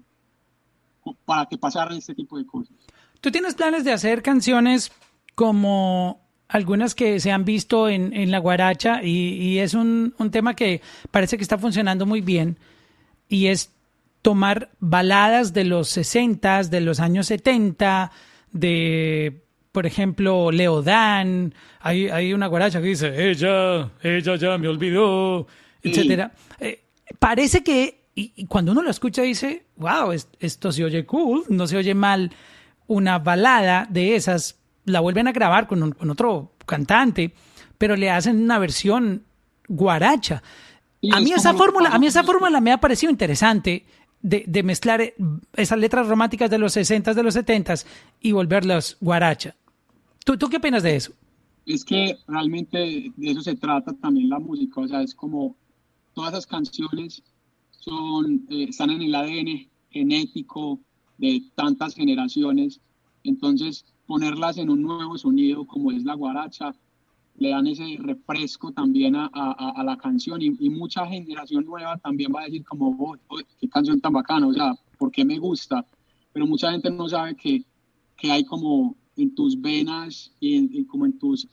con, 1.03 1.17
para 1.25 1.47
que 1.47 1.59
pasaran 1.59 1.99
este 1.99 2.15
tipo 2.15 2.39
de 2.39 2.47
cosas. 2.47 2.77
¿Tú 3.21 3.31
tienes 3.31 3.55
planes 3.55 3.85
de 3.85 3.93
hacer 3.93 4.23
canciones 4.23 4.91
como 5.35 6.21
algunas 6.53 6.95
que 6.95 7.19
se 7.19 7.31
han 7.33 7.45
visto 7.45 7.89
en, 7.89 8.13
en 8.13 8.31
la 8.31 8.39
guaracha 8.39 9.03
y, 9.03 9.35
y 9.41 9.59
es 9.59 9.73
un, 9.75 10.15
un, 10.19 10.31
tema 10.31 10.55
que 10.55 10.81
parece 11.11 11.37
que 11.39 11.43
está 11.43 11.57
funcionando 11.57 12.05
muy 12.05 12.21
bien 12.21 12.59
y 13.29 13.47
es 13.47 13.73
tomar 14.21 14.69
baladas 14.79 15.53
de 15.55 15.65
los 15.65 15.89
60, 15.89 16.65
de 16.65 16.81
los 16.83 17.01
años 17.01 17.27
70, 17.29 18.13
de, 18.53 19.43
por 19.73 19.87
ejemplo, 19.87 20.51
Leodán, 20.53 21.55
hay, 21.81 22.09
hay 22.09 22.33
una 22.35 22.47
guaracha 22.49 22.81
que 22.81 22.89
dice, 22.89 23.31
ella, 23.31 23.91
ella 24.03 24.37
ya 24.37 24.59
me 24.59 24.69
olvidó, 24.69 25.47
etcétera. 25.83 26.33
Eh, 26.61 26.83
parece 27.19 27.63
que 27.65 28.03
y, 28.15 28.33
y 28.37 28.45
cuando 28.45 28.73
uno 28.73 28.83
lo 28.83 28.91
escucha 28.91 29.23
dice, 29.23 29.65
wow, 29.77 30.13
es- 30.13 30.29
esto 30.39 30.71
se 30.71 30.85
oye 30.85 31.07
cool, 31.07 31.45
no 31.49 31.67
se 31.67 31.79
oye 31.79 31.95
mal 31.95 32.31
una 32.87 33.19
balada 33.19 33.87
de 33.89 34.15
esas, 34.17 34.59
la 34.85 35.01
vuelven 35.01 35.29
a 35.29 35.33
grabar 35.33 35.67
con, 35.67 35.83
un- 35.83 35.93
con 35.93 36.11
otro 36.11 36.53
cantante, 36.67 37.35
pero 37.79 37.97
le 37.97 38.11
hacen 38.11 38.43
una 38.43 38.59
versión 38.59 39.25
guaracha. 39.69 40.43
A 41.13 41.21
mí 41.21 41.33
esa 41.33 41.55
fórmula, 41.55 41.89
a 41.91 41.99
mí 41.99 42.07
esa 42.07 42.23
fórmula 42.23 42.61
me 42.61 42.71
ha 42.73 42.79
parecido 42.79 43.11
interesante 43.11 43.85
de, 44.21 44.45
de 44.47 44.63
mezclar 44.63 45.01
eh, 45.01 45.15
esas 45.55 45.79
letras 45.79 46.07
románticas 46.07 46.49
de 46.51 46.59
los 46.59 46.73
60 46.75 47.13
de 47.15 47.23
los 47.23 47.35
70 47.35 47.75
y 48.21 48.33
volverlas 48.33 48.97
guaracha. 49.01 49.57
¿Tú, 50.25 50.37
¿Tú 50.37 50.49
qué 50.49 50.59
opinas 50.59 50.83
de 50.85 50.95
eso? 50.97 51.13
Es 51.67 51.85
que 51.85 52.19
realmente 52.29 53.13
de 53.17 53.31
eso 53.31 53.41
se 53.41 53.57
trata 53.57 53.93
también 53.95 54.29
la 54.29 54.39
música, 54.39 54.81
o 54.81 54.87
sea, 54.89 55.03
es 55.03 55.15
como 55.15 55.57
todas 56.15 56.33
esas 56.33 56.47
canciones 56.47 57.23
son, 57.71 58.47
eh, 58.51 58.67
están 58.69 58.91
en 58.91 59.03
el 59.03 59.15
ADN 59.15 59.69
genético 59.91 60.81
de 61.19 61.43
tantas 61.55 61.95
generaciones, 61.95 62.81
entonces 63.25 63.85
ponerlas 64.07 64.59
en 64.59 64.71
un 64.71 64.83
nuevo 64.83 65.17
sonido 65.19 65.67
como 65.67 65.91
es 65.93 66.05
la 66.05 66.15
guaracha, 66.15 66.75
le 67.37 67.51
dan 67.51 67.67
ese 67.67 67.97
refresco 67.99 68.73
también 68.73 69.17
a, 69.17 69.31
a- 69.33 69.71
a 69.81 69.85
la 69.85 69.97
canción 69.97 70.43
y, 70.43 70.55
y 70.61 70.71
mucha 70.71 71.07
generación 71.07 71.65
nueva 71.65 71.97
también 71.99 72.31
va 72.35 72.43
a 72.43 72.45
decir 72.45 72.65
como, 72.65 72.91
"Oh, 72.99 73.17
oh, 73.29 73.39
qué 73.59 73.69
canción 73.69 74.01
tan 74.01 74.13
bacana, 74.13 74.47
o 74.49 74.53
sea, 74.53 74.75
¿por 74.99 75.11
qué 75.11 75.25
me 75.25 75.39
gusta? 75.39 75.87
Pero 76.33 76.47
mucha 76.47 76.71
gente 76.73 76.91
no 76.91 77.09
sabe 77.09 77.35
que, 77.37 77.65
que 78.17 78.31
hay 78.31 78.45
como 78.45 78.97
en 79.17 79.35
tus 79.35 79.61
venas 79.61 80.35
y, 80.41 80.57
en- 80.57 80.71
y 80.73 80.85
como 80.87 81.07
en 81.07 81.19
tus 81.19 81.49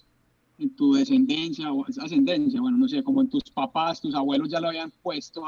en 0.58 0.76
tu 0.76 0.94
descendencia 0.94 1.72
o 1.72 1.86
ascendencia, 2.02 2.60
bueno, 2.60 2.78
no 2.78 2.88
sé, 2.90 3.02
como 3.04 3.22
en 3.22 3.30
tus 3.30 3.44
papás, 3.54 4.02
tus 4.02 4.14
abuelos 4.14 4.50
ya 4.50 4.60
lo 4.60 4.68
habían 4.68 4.92
puesto, 5.02 5.42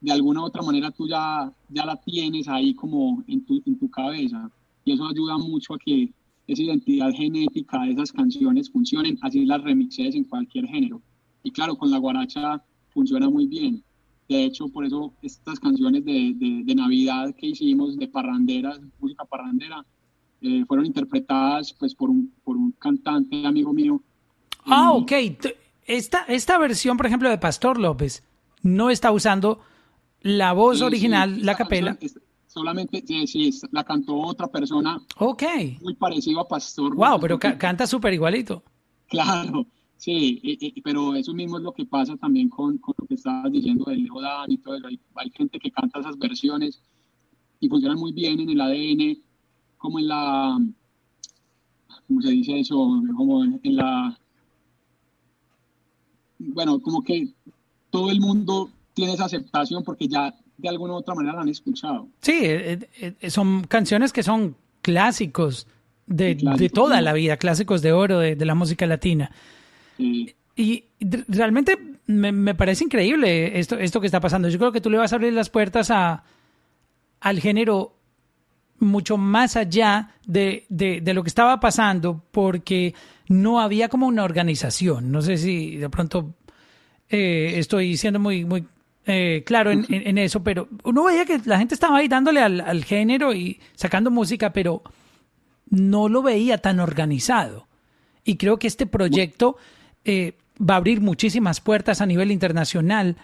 de 0.00 0.10
alguna 0.12 0.40
u 0.40 0.44
otra 0.44 0.62
manera 0.62 0.90
tú 0.90 1.06
ya, 1.06 1.52
ya 1.68 1.84
la 1.84 1.96
tienes 2.00 2.48
ahí 2.48 2.74
como 2.74 3.22
en 3.26 3.44
tu, 3.44 3.62
en 3.66 3.78
tu 3.78 3.90
cabeza. 3.90 4.50
Y 4.84 4.92
eso 4.92 5.06
ayuda 5.06 5.36
mucho 5.36 5.74
a 5.74 5.78
que 5.78 6.10
esa 6.46 6.62
identidad 6.62 7.10
genética 7.12 7.80
de 7.82 7.92
esas 7.92 8.12
canciones 8.12 8.70
funcionen, 8.70 9.18
así 9.22 9.44
las 9.44 9.62
remixes 9.62 10.14
en 10.14 10.24
cualquier 10.24 10.66
género. 10.66 11.02
Y 11.42 11.50
claro, 11.50 11.76
con 11.76 11.90
la 11.90 11.98
guaracha 11.98 12.62
funciona 12.90 13.28
muy 13.28 13.46
bien. 13.46 13.82
De 14.28 14.44
hecho, 14.44 14.68
por 14.68 14.84
eso 14.84 15.12
estas 15.22 15.60
canciones 15.60 16.04
de, 16.04 16.32
de, 16.34 16.62
de 16.64 16.74
Navidad 16.74 17.34
que 17.36 17.46
hicimos, 17.48 17.96
de 17.96 18.08
parranderas, 18.08 18.80
música 18.98 19.24
parrandera, 19.24 19.84
eh, 20.42 20.64
fueron 20.66 20.86
interpretadas 20.86 21.72
pues 21.78 21.94
por 21.94 22.10
un, 22.10 22.32
por 22.44 22.56
un 22.56 22.72
cantante 22.72 23.44
amigo 23.46 23.72
mío. 23.72 24.02
Ah, 24.66 24.92
ok. 24.92 25.12
Esta, 25.86 26.20
esta 26.26 26.58
versión, 26.58 26.96
por 26.96 27.06
ejemplo, 27.06 27.30
de 27.30 27.38
Pastor 27.38 27.78
López, 27.78 28.24
no 28.62 28.90
está 28.90 29.12
usando 29.12 29.60
la 30.22 30.52
voz 30.52 30.78
Sí, 30.78 30.84
original, 30.84 31.36
sí, 31.36 31.42
la 31.42 31.54
capela. 31.54 31.96
canción 31.96 32.22
solamente, 32.60 33.04
sí, 33.06 33.26
sí, 33.26 33.48
es- 33.48 33.66
la 33.70 33.84
cantó 33.84 34.16
otra 34.16 34.46
persona 34.48 34.98
Ok. 35.18 35.42
muy 35.82 35.94
parecido 35.94 36.40
a 36.40 36.48
Pastor. 36.48 36.94
Wow, 36.96 37.20
pero 37.20 37.38
ca- 37.38 37.58
canta 37.58 37.86
súper 37.86 38.14
igualito. 38.14 38.62
Claro, 39.08 39.66
sí, 39.98 40.40
y- 40.42 40.72
y- 40.74 40.80
pero 40.80 41.14
eso 41.14 41.34
mismo 41.34 41.58
es 41.58 41.62
lo 41.62 41.72
que 41.72 41.84
pasa 41.84 42.16
también 42.16 42.48
con, 42.48 42.78
con 42.78 42.94
lo 42.98 43.06
que 43.06 43.14
estabas 43.14 43.52
diciendo 43.52 43.84
del 43.90 44.04
Leo 44.04 44.20
Dan 44.22 44.50
y 44.50 44.56
todo 44.58 44.76
eso. 44.76 44.86
Hay, 44.86 44.98
hay 45.16 45.30
gente 45.30 45.58
que 45.58 45.70
canta 45.70 46.00
esas 46.00 46.18
versiones 46.18 46.80
y 47.60 47.68
funcionan 47.68 47.98
muy 47.98 48.12
bien 48.12 48.40
en 48.40 48.48
el 48.48 48.60
ADN, 48.60 49.18
como 49.76 49.98
en 49.98 50.08
la, 50.08 50.58
¿cómo 52.08 52.22
se 52.22 52.30
dice 52.30 52.58
eso? 52.60 52.74
Como 53.16 53.44
en 53.44 53.76
la, 53.76 54.18
bueno, 56.38 56.80
como 56.80 57.02
que 57.02 57.28
todo 57.90 58.10
el 58.10 58.20
mundo 58.20 58.70
tiene 58.94 59.12
esa 59.12 59.26
aceptación 59.26 59.84
porque 59.84 60.08
ya 60.08 60.34
de 60.58 60.68
alguna 60.68 60.94
u 60.94 60.96
otra 60.96 61.14
manera 61.14 61.34
la 61.36 61.42
han 61.42 61.48
escuchado. 61.48 62.08
Sí, 62.20 62.38
eh, 62.42 63.14
eh, 63.20 63.30
son 63.30 63.64
canciones 63.64 64.12
que 64.12 64.22
son 64.22 64.56
clásicos 64.82 65.66
de, 66.06 66.30
Sí, 66.34 66.36
clásicos, 66.40 66.60
de 66.60 66.68
toda 66.70 67.00
la 67.02 67.12
vida, 67.12 67.36
clásicos 67.36 67.82
de 67.82 67.92
oro 67.92 68.18
de, 68.20 68.36
de 68.36 68.44
la 68.44 68.54
música 68.54 68.86
latina. 68.86 69.30
Eh, 69.98 70.34
Y 70.56 70.84
realmente 71.28 71.76
me, 72.06 72.32
me 72.32 72.54
parece 72.54 72.84
increíble 72.84 73.58
esto, 73.58 73.76
esto 73.78 74.00
que 74.00 74.06
está 74.06 74.20
pasando. 74.20 74.48
Yo 74.48 74.58
creo 74.58 74.72
que 74.72 74.80
tú 74.80 74.88
le 74.90 74.96
vas 74.98 75.12
a 75.12 75.16
abrir 75.16 75.32
las 75.32 75.50
puertas 75.50 75.90
a, 75.90 76.24
al 77.20 77.40
género 77.40 77.92
mucho 78.78 79.16
más 79.16 79.56
allá 79.56 80.10
de, 80.26 80.64
de, 80.68 81.00
de 81.00 81.14
lo 81.14 81.22
que 81.22 81.28
estaba 81.28 81.58
pasando 81.60 82.22
porque 82.30 82.94
no 83.28 83.60
había 83.60 83.88
como 83.88 84.06
una 84.06 84.22
organización. 84.24 85.10
No 85.10 85.20
sé 85.22 85.36
si 85.38 85.76
de 85.76 85.88
pronto 85.90 86.34
eh, 87.08 87.54
estoy 87.56 87.96
siendo 87.96 88.20
muy, 88.20 88.44
muy 88.44 88.64
eh, 89.06 89.42
claro 89.46 89.70
en, 89.70 89.86
en- 89.88 90.06
en 90.08 90.18
eso, 90.18 90.42
pero 90.42 90.68
uno 90.84 91.04
veía 91.04 91.24
que 91.24 91.40
la 91.44 91.58
gente 91.58 91.74
estaba 91.74 91.98
ahí 91.98 92.08
dándole 92.08 92.40
al, 92.40 92.60
al 92.60 92.84
género 92.84 93.32
y 93.34 93.60
sacando 93.74 94.10
música, 94.10 94.52
pero 94.52 94.82
no 95.70 96.08
lo 96.08 96.22
veía 96.22 96.58
tan 96.58 96.80
organizado. 96.80 97.66
Y 98.24 98.36
creo 98.36 98.58
que 98.58 98.66
este 98.66 98.86
proyecto 98.86 99.56
eh, 100.04 100.34
va 100.58 100.74
a 100.74 100.78
abrir 100.78 101.00
muchísimas 101.00 101.60
puertas 101.60 102.00
a 102.00 102.06
nivel 102.06 102.30
internacional. 102.30 103.16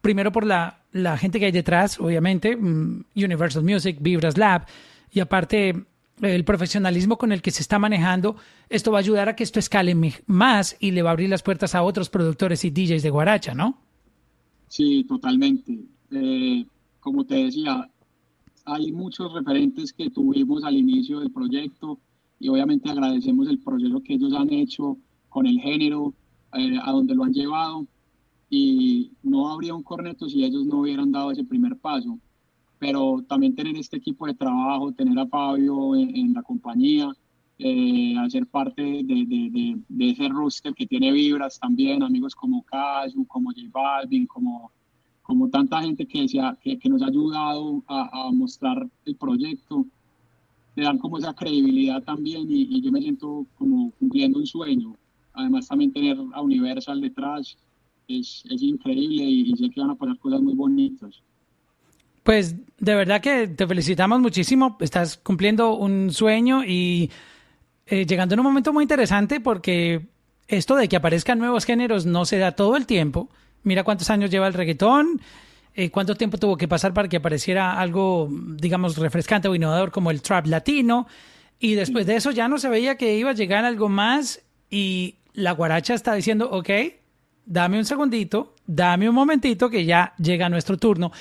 Primero 0.00 0.32
por 0.32 0.44
la, 0.44 0.80
la 0.92 1.16
gente 1.16 1.38
que 1.40 1.46
hay 1.46 1.52
detrás, 1.52 1.98
obviamente, 1.98 2.56
mm, 2.56 3.04
Universal 3.16 3.62
Music, 3.64 3.96
Vibras 4.00 4.36
Lab, 4.36 4.66
y 5.10 5.20
aparte 5.20 5.74
el 6.20 6.44
profesionalismo 6.44 7.16
con 7.18 7.32
el 7.32 7.42
que 7.42 7.50
se 7.50 7.62
está 7.62 7.78
manejando, 7.78 8.36
esto 8.68 8.92
va 8.92 8.98
a 8.98 9.00
ayudar 9.00 9.28
a 9.28 9.36
que 9.36 9.42
esto 9.44 9.58
escale 9.58 9.94
más 10.26 10.76
y 10.78 10.90
le 10.92 11.02
va 11.02 11.10
a 11.10 11.12
abrir 11.12 11.28
las 11.30 11.42
puertas 11.42 11.74
a 11.74 11.82
otros 11.82 12.08
productores 12.10 12.64
y 12.64 12.70
DJs 12.70 13.02
de 13.02 13.10
Guaracha, 13.10 13.54
¿no? 13.54 13.78
Sí, 14.74 15.04
totalmente. 15.04 15.84
Eh, 16.10 16.66
como 16.98 17.24
te 17.24 17.44
decía, 17.44 17.88
hay 18.64 18.90
muchos 18.90 19.32
referentes 19.32 19.92
que 19.92 20.10
tuvimos 20.10 20.64
al 20.64 20.76
inicio 20.76 21.20
del 21.20 21.30
proyecto 21.30 22.00
y 22.40 22.48
obviamente 22.48 22.90
agradecemos 22.90 23.46
el 23.48 23.60
proceso 23.60 24.02
que 24.02 24.14
ellos 24.14 24.32
han 24.32 24.52
hecho 24.52 24.98
con 25.28 25.46
el 25.46 25.60
género, 25.60 26.12
eh, 26.54 26.76
a 26.82 26.90
donde 26.90 27.14
lo 27.14 27.22
han 27.22 27.32
llevado 27.32 27.86
y 28.50 29.12
no 29.22 29.48
habría 29.48 29.76
un 29.76 29.84
corneto 29.84 30.28
si 30.28 30.42
ellos 30.42 30.66
no 30.66 30.80
hubieran 30.80 31.12
dado 31.12 31.30
ese 31.30 31.44
primer 31.44 31.76
paso. 31.76 32.18
Pero 32.80 33.24
también 33.28 33.54
tener 33.54 33.76
este 33.76 33.98
equipo 33.98 34.26
de 34.26 34.34
trabajo, 34.34 34.90
tener 34.90 35.16
a 35.20 35.28
Fabio 35.28 35.94
en, 35.94 36.16
en 36.16 36.34
la 36.34 36.42
compañía, 36.42 37.14
eh, 37.58 38.14
hacer 38.18 38.46
parte 38.46 38.82
de, 38.82 39.02
de, 39.04 39.50
de, 39.50 39.78
de 39.88 40.10
ese 40.10 40.28
roster 40.28 40.74
que 40.74 40.86
tiene 40.86 41.12
vibras 41.12 41.58
también, 41.58 42.02
amigos 42.02 42.34
como 42.34 42.62
Casu, 42.62 43.24
como 43.26 43.50
J 43.50 43.68
Balvin, 43.70 44.26
como, 44.26 44.72
como 45.22 45.48
tanta 45.48 45.82
gente 45.82 46.06
que, 46.06 46.26
que, 46.62 46.78
que 46.78 46.88
nos 46.88 47.02
ha 47.02 47.06
ayudado 47.06 47.82
a, 47.86 48.26
a 48.26 48.32
mostrar 48.32 48.88
el 49.04 49.16
proyecto, 49.16 49.86
le 50.74 50.82
dan 50.82 50.98
como 50.98 51.18
esa 51.18 51.32
credibilidad 51.34 52.02
también 52.02 52.50
y, 52.50 52.62
y 52.62 52.82
yo 52.82 52.90
me 52.90 53.00
siento 53.00 53.46
como 53.56 53.92
cumpliendo 53.92 54.38
un 54.38 54.46
sueño. 54.46 54.96
Además 55.32 55.68
también 55.68 55.92
tener 55.92 56.16
a 56.32 56.40
Universal 56.40 57.00
detrás 57.00 57.56
es, 58.08 58.44
es 58.50 58.62
increíble 58.62 59.22
y, 59.24 59.52
y 59.52 59.56
sé 59.56 59.70
que 59.70 59.80
van 59.80 59.90
a 59.90 59.94
pasar 59.94 60.18
cosas 60.18 60.40
muy 60.42 60.54
bonitas. 60.54 61.22
Pues 62.24 62.56
de 62.78 62.94
verdad 62.94 63.20
que 63.20 63.48
te 63.48 63.66
felicitamos 63.66 64.18
muchísimo. 64.18 64.76
Estás 64.80 65.18
cumpliendo 65.18 65.76
un 65.76 66.10
sueño 66.10 66.64
y 66.64 67.10
eh, 67.86 68.06
llegando 68.06 68.34
en 68.34 68.40
un 68.40 68.44
momento 68.44 68.72
muy 68.72 68.84
interesante 68.84 69.40
porque 69.40 70.06
esto 70.48 70.76
de 70.76 70.88
que 70.88 70.96
aparezcan 70.96 71.38
nuevos 71.38 71.64
géneros 71.64 72.06
no 72.06 72.24
se 72.24 72.38
da 72.38 72.52
todo 72.52 72.76
el 72.76 72.86
tiempo. 72.86 73.28
Mira 73.62 73.84
cuántos 73.84 74.10
años 74.10 74.30
lleva 74.30 74.46
el 74.46 74.54
reggaetón, 74.54 75.20
eh, 75.74 75.90
cuánto 75.90 76.14
tiempo 76.16 76.38
tuvo 76.38 76.56
que 76.56 76.68
pasar 76.68 76.92
para 76.94 77.08
que 77.08 77.16
apareciera 77.16 77.78
algo, 77.80 78.28
digamos, 78.30 78.96
refrescante 78.96 79.48
o 79.48 79.54
innovador 79.54 79.90
como 79.90 80.10
el 80.10 80.22
trap 80.22 80.46
latino. 80.46 81.06
Y 81.58 81.74
después 81.74 82.06
de 82.06 82.16
eso 82.16 82.30
ya 82.30 82.48
no 82.48 82.58
se 82.58 82.68
veía 82.68 82.96
que 82.96 83.16
iba 83.16 83.30
a 83.30 83.34
llegar 83.34 83.64
algo 83.64 83.88
más 83.88 84.42
y 84.70 85.16
la 85.32 85.52
guaracha 85.52 85.94
está 85.94 86.14
diciendo, 86.14 86.48
ok, 86.50 86.70
dame 87.46 87.78
un 87.78 87.84
segundito, 87.84 88.54
dame 88.66 89.08
un 89.08 89.14
momentito 89.14 89.70
que 89.70 89.84
ya 89.84 90.14
llega 90.18 90.48
nuestro 90.48 90.76
turno. 90.76 91.12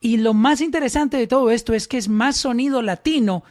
Y 0.00 0.18
lo 0.18 0.34
más 0.34 0.60
interesante 0.60 1.16
de 1.16 1.26
todo 1.26 1.50
esto 1.50 1.74
es 1.74 1.88
que 1.88 1.98
es 1.98 2.08
más 2.08 2.36
sonido 2.36 2.82
latino 2.82 3.42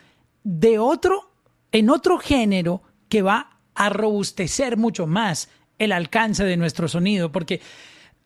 de 0.44 0.80
otro, 0.80 1.32
en 1.72 1.90
otro 1.90 2.18
género 2.18 2.82
que 3.10 3.22
va 3.22 3.58
a 3.76 3.90
robustecer 3.90 4.78
mucho 4.78 5.08
más 5.08 5.50
el 5.80 5.92
alcance 5.92 6.44
de 6.44 6.58
nuestro 6.58 6.88
sonido, 6.88 7.32
porque 7.32 7.62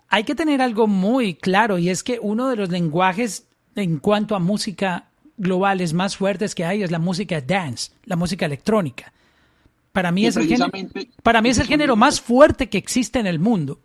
hay 0.07 0.23
que 0.23 0.35
tener 0.35 0.61
algo 0.61 0.87
muy 0.87 1.35
claro 1.35 1.77
y 1.77 1.89
es 1.89 2.03
que 2.03 2.19
uno 2.21 2.49
de 2.49 2.55
los 2.55 2.69
lenguajes 2.69 3.47
en 3.75 3.99
cuanto 3.99 4.35
a 4.35 4.39
música 4.39 5.09
globales 5.37 5.93
más 5.93 6.17
fuertes 6.17 6.53
que 6.53 6.65
hay 6.65 6.83
es 6.83 6.91
la 6.91 6.99
música 6.99 7.41
dance, 7.41 7.91
la 8.05 8.15
música 8.15 8.45
electrónica. 8.45 9.13
Para 9.91 10.11
mí, 10.11 10.25
es 10.25 10.37
el, 10.37 10.47
género, 10.47 10.71
para 11.21 11.41
mí 11.41 11.49
es 11.49 11.59
el 11.59 11.67
género 11.67 11.95
más 11.95 12.21
fuerte 12.21 12.69
que 12.69 12.77
existe 12.77 13.19
en 13.19 13.27
el 13.27 13.39
mundo. 13.39 13.79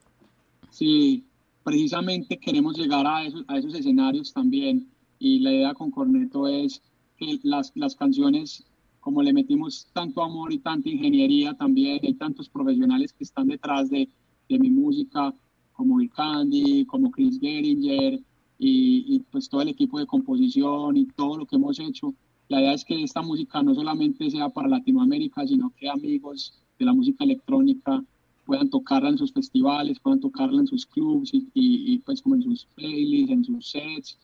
Sí, 0.70 1.24
precisamente 1.64 2.38
queremos 2.38 2.76
llegar 2.76 3.06
a 3.06 3.24
esos, 3.24 3.44
a 3.48 3.58
esos 3.58 3.74
escenarios 3.74 4.32
también 4.32 4.86
y 5.18 5.40
la 5.40 5.52
idea 5.52 5.74
con 5.74 5.90
Corneto 5.90 6.46
es 6.46 6.82
que 7.16 7.40
las, 7.42 7.72
las 7.74 7.96
canciones, 7.96 8.64
como 9.06 9.22
le 9.22 9.32
metimos 9.32 9.86
tanto 9.92 10.20
amor 10.20 10.52
y 10.52 10.58
tanta 10.58 10.88
ingeniería 10.88 11.54
también, 11.54 12.00
hay 12.02 12.14
tantos 12.14 12.48
profesionales 12.48 13.12
que 13.12 13.22
están 13.22 13.46
detrás 13.46 13.88
de, 13.88 14.08
de 14.48 14.58
mi 14.58 14.68
música, 14.68 15.32
como 15.74 16.00
el 16.00 16.10
Candy, 16.10 16.84
como 16.86 17.12
Chris 17.12 17.38
Geringer, 17.38 18.14
y, 18.58 19.04
y, 19.06 19.20
pues 19.30 19.48
todo 19.48 19.62
el 19.62 19.68
equipo 19.68 20.00
de 20.00 20.06
composición 20.06 20.96
y 20.96 21.06
todo 21.06 21.38
lo 21.38 21.46
que 21.46 21.54
hemos 21.54 21.78
hecho. 21.78 22.14
La 22.48 22.60
idea 22.60 22.72
es 22.72 22.84
que 22.84 23.00
esta 23.00 23.22
música 23.22 23.62
no 23.62 23.76
solamente 23.76 24.28
sea 24.28 24.48
para 24.48 24.66
Latinoamérica, 24.66 25.46
sino 25.46 25.72
que 25.76 25.88
amigos 25.88 26.54
de 26.76 26.84
la 26.84 26.92
música 26.92 27.22
electrónica 27.22 28.02
puedan 28.44 28.70
tocarla 28.70 29.10
en 29.10 29.18
sus 29.18 29.32
festivales, 29.32 30.00
puedan 30.00 30.18
tocarla 30.18 30.62
en 30.62 30.66
sus 30.66 30.84
clubs 30.84 31.32
y, 31.32 31.46
y, 31.54 31.92
y 31.94 31.98
pues 31.98 32.20
como 32.22 32.34
en 32.34 32.42
sus 32.42 32.64
playlists, 32.74 33.30
en 33.30 33.44
sus 33.44 33.68
sets, 33.68 34.18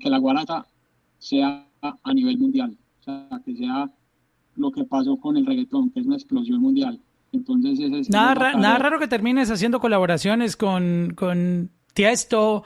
que 0.00 0.10
la 0.10 0.18
guaracha 0.18 0.66
sea 1.20 1.64
a 1.80 2.12
nivel 2.12 2.38
mundial, 2.38 2.76
o 3.02 3.04
sea, 3.04 3.40
que 3.44 3.54
sea 3.54 3.88
lo 4.56 4.70
que 4.70 4.84
pasó 4.84 5.16
con 5.18 5.36
el 5.36 5.46
reggaetón, 5.46 5.90
que 5.90 6.00
es 6.00 6.06
una 6.06 6.16
explosión 6.16 6.60
mundial. 6.60 7.00
Entonces, 7.32 7.78
ese 7.78 8.00
es 8.00 8.10
nada, 8.10 8.34
ra 8.34 8.52
nada 8.54 8.78
raro 8.78 8.98
que 8.98 9.08
termines 9.08 9.50
haciendo 9.50 9.80
colaboraciones 9.80 10.56
con, 10.56 11.12
con 11.14 11.70
Tiesto. 11.92 12.64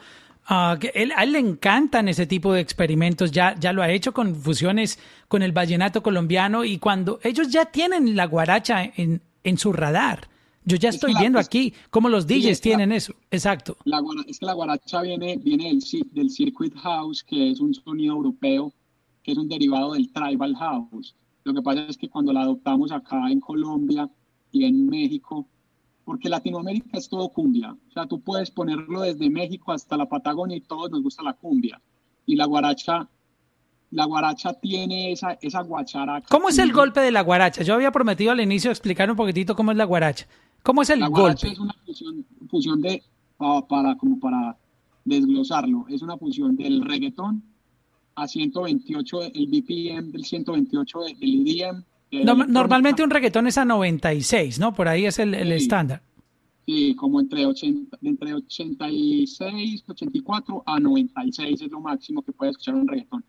Uh, 0.49 0.77
que 0.79 0.91
él, 0.95 1.13
a 1.15 1.23
él 1.23 1.33
le 1.33 1.39
encantan 1.39 2.09
ese 2.09 2.25
tipo 2.25 2.51
de 2.51 2.61
experimentos, 2.61 3.31
ya, 3.31 3.55
ya 3.59 3.71
lo 3.73 3.83
ha 3.83 3.91
hecho 3.91 4.11
con 4.11 4.35
fusiones 4.35 4.97
con 5.27 5.43
el 5.43 5.51
vallenato 5.51 6.01
colombiano 6.01 6.65
y 6.65 6.79
cuando 6.79 7.19
ellos 7.23 7.49
ya 7.49 7.65
tienen 7.65 8.15
la 8.15 8.25
guaracha 8.25 8.83
en, 8.83 9.21
en 9.43 9.57
su 9.57 9.71
radar. 9.71 10.27
Yo 10.63 10.77
ya 10.77 10.89
estoy 10.89 11.13
viendo 11.17 11.39
aquí 11.39 11.73
cómo 11.89 12.07
los 12.09 12.27
DJs 12.27 12.57
sí, 12.57 12.61
tienen 12.61 12.89
la, 12.89 12.95
eso. 12.95 13.13
Exacto. 13.31 13.77
La, 13.83 14.01
es 14.27 14.39
que 14.39 14.45
la 14.45 14.53
guaracha 14.53 15.01
viene, 15.01 15.37
viene 15.37 15.65
del, 15.69 15.81
del 16.11 16.29
Circuit 16.29 16.75
House, 16.75 17.23
que 17.23 17.51
es 17.51 17.59
un 17.59 17.73
sonido 17.73 18.15
europeo, 18.15 18.71
que 19.23 19.31
es 19.31 19.37
un 19.37 19.47
derivado 19.47 19.93
del 19.93 20.11
Tribal 20.11 20.55
House. 20.55 21.15
Lo 21.43 21.53
que 21.53 21.61
pasa 21.61 21.85
es 21.87 21.97
que 21.97 22.09
cuando 22.09 22.33
la 22.33 22.41
adoptamos 22.41 22.91
acá 22.91 23.29
en 23.29 23.39
Colombia 23.39 24.09
y 24.51 24.65
en 24.65 24.87
México, 24.87 25.47
porque 26.03 26.29
Latinoamérica 26.29 26.97
es 26.97 27.09
todo 27.09 27.29
cumbia. 27.29 27.71
O 27.71 27.91
sea, 27.91 28.05
tú 28.05 28.21
puedes 28.21 28.51
ponerlo 28.51 29.01
desde 29.01 29.29
México 29.29 29.71
hasta 29.71 29.97
la 29.97 30.07
Patagonia 30.07 30.57
y 30.57 30.61
todos 30.61 30.91
nos 30.91 31.01
gusta 31.01 31.23
la 31.23 31.33
cumbia. 31.33 31.81
Y 32.25 32.35
la 32.35 32.45
guaracha, 32.45 33.07
la 33.91 34.05
guaracha 34.05 34.53
tiene 34.53 35.11
esa, 35.11 35.37
esa 35.41 35.61
guacharaca. 35.61 36.27
¿Cómo 36.29 36.49
es 36.49 36.59
el 36.59 36.73
golpe 36.73 36.99
de 36.99 37.11
la 37.11 37.21
guaracha? 37.21 37.63
Yo 37.63 37.73
había 37.73 37.91
prometido 37.91 38.31
al 38.31 38.41
inicio 38.41 38.71
explicar 38.71 39.09
un 39.09 39.17
poquitito 39.17 39.55
cómo 39.55 39.71
es 39.71 39.77
la 39.77 39.85
guaracha. 39.85 40.27
¿Cómo 40.63 40.83
es 40.83 40.89
el 40.91 40.99
la 40.99 41.07
golpe? 41.07 41.47
es 41.47 41.59
una 41.59 41.73
fusión, 41.85 42.25
fusión 42.49 42.81
de, 42.81 43.01
uh, 43.39 43.65
para, 43.67 43.97
como 43.97 44.19
para 44.19 44.57
desglosarlo, 45.03 45.85
es 45.89 46.03
una 46.03 46.17
fusión 46.17 46.55
del 46.55 46.85
reggaetón 46.85 47.50
a 48.15 48.27
128, 48.27 49.23
el 49.33 49.47
BPM 49.47 50.11
del 50.11 50.25
128 50.25 50.99
del 50.99 51.47
EDM. 51.47 51.83
No, 52.25 52.35
normalmente 52.35 53.03
un 53.03 53.09
reggaetón 53.09 53.47
es 53.47 53.57
a 53.57 53.65
96, 53.65 54.59
¿no? 54.59 54.73
Por 54.73 54.87
ahí 54.87 55.05
es 55.05 55.17
el, 55.19 55.33
el 55.33 55.47
sí. 55.49 55.63
estándar. 55.63 56.01
Sí, 56.65 56.95
como 56.95 57.19
entre, 57.19 57.45
80, 57.45 57.97
entre 58.01 58.33
86, 58.33 59.83
84 59.87 60.63
a 60.65 60.79
96 60.79 61.61
es 61.61 61.71
lo 61.71 61.79
máximo 61.79 62.21
que 62.21 62.31
puede 62.31 62.51
escuchar 62.51 62.75
un 62.75 62.87
reggaetón. 62.87 63.23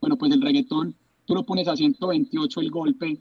Bueno, 0.00 0.16
pues 0.18 0.32
el 0.32 0.42
reggaetón, 0.42 0.94
tú 1.24 1.34
lo 1.34 1.44
pones 1.44 1.68
a 1.68 1.76
128 1.76 2.60
el 2.60 2.70
golpe. 2.70 3.18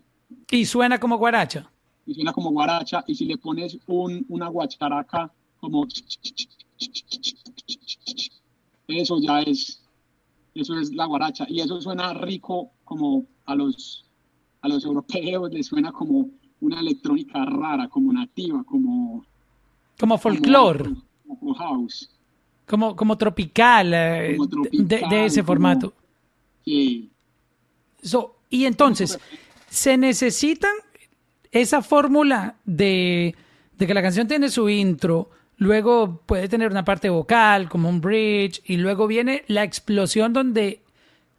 Y 0.51 0.65
suena 0.65 0.99
como 0.99 1.17
guaracha. 1.17 1.69
Y 2.05 2.15
suena 2.15 2.33
como 2.33 2.51
guaracha. 2.51 3.03
Y 3.07 3.15
si 3.15 3.25
le 3.25 3.37
pones 3.37 3.77
un, 3.87 4.25
una 4.29 4.49
guacharaca 4.49 5.31
como... 5.59 5.87
Eso 8.87 9.19
ya 9.19 9.41
es 9.41 9.81
eso 10.55 10.79
es 10.79 10.93
la 10.93 11.05
guaracha 11.05 11.45
y 11.49 11.59
eso 11.59 11.79
suena 11.81 12.13
rico 12.13 12.71
como 12.83 13.25
a 13.45 13.55
los 13.55 14.05
a 14.61 14.67
los 14.69 14.83
europeos 14.85 15.51
les 15.51 15.67
suena 15.67 15.91
como 15.91 16.29
una 16.61 16.79
electrónica 16.79 17.45
rara 17.45 17.87
como 17.89 18.11
nativa 18.13 18.63
como 18.63 19.25
como 19.99 20.17
folclore. 20.17 20.83
como, 21.23 21.39
como, 21.39 21.53
house. 21.53 22.09
Como 22.65 22.95
como 22.95 23.17
tropical, 23.17 23.93
eh, 23.93 24.35
como 24.37 24.49
tropical 24.49 24.87
de, 24.87 25.03
de, 25.09 25.25
ese 25.25 25.43
formato. 25.43 25.93
sí. 26.63 27.09
so, 28.01 28.35
y 28.49 28.65
entonces 28.65 29.19
se 29.69 29.97
necesitan 29.97 30.73
esa 31.51 31.81
fórmula 31.81 32.55
de, 32.65 33.35
de 33.77 33.87
que 33.87 33.93
la 33.93 34.01
canción 34.01 34.27
tiene 34.27 34.49
su 34.49 34.69
intro 34.69 35.29
Luego 35.57 36.21
puede 36.25 36.49
tener 36.49 36.69
una 36.69 36.83
parte 36.83 37.09
vocal, 37.09 37.69
como 37.69 37.87
un 37.87 38.01
bridge, 38.01 38.61
y 38.65 38.77
luego 38.77 39.07
viene 39.07 39.43
la 39.47 39.63
explosión 39.63 40.33
donde 40.33 40.81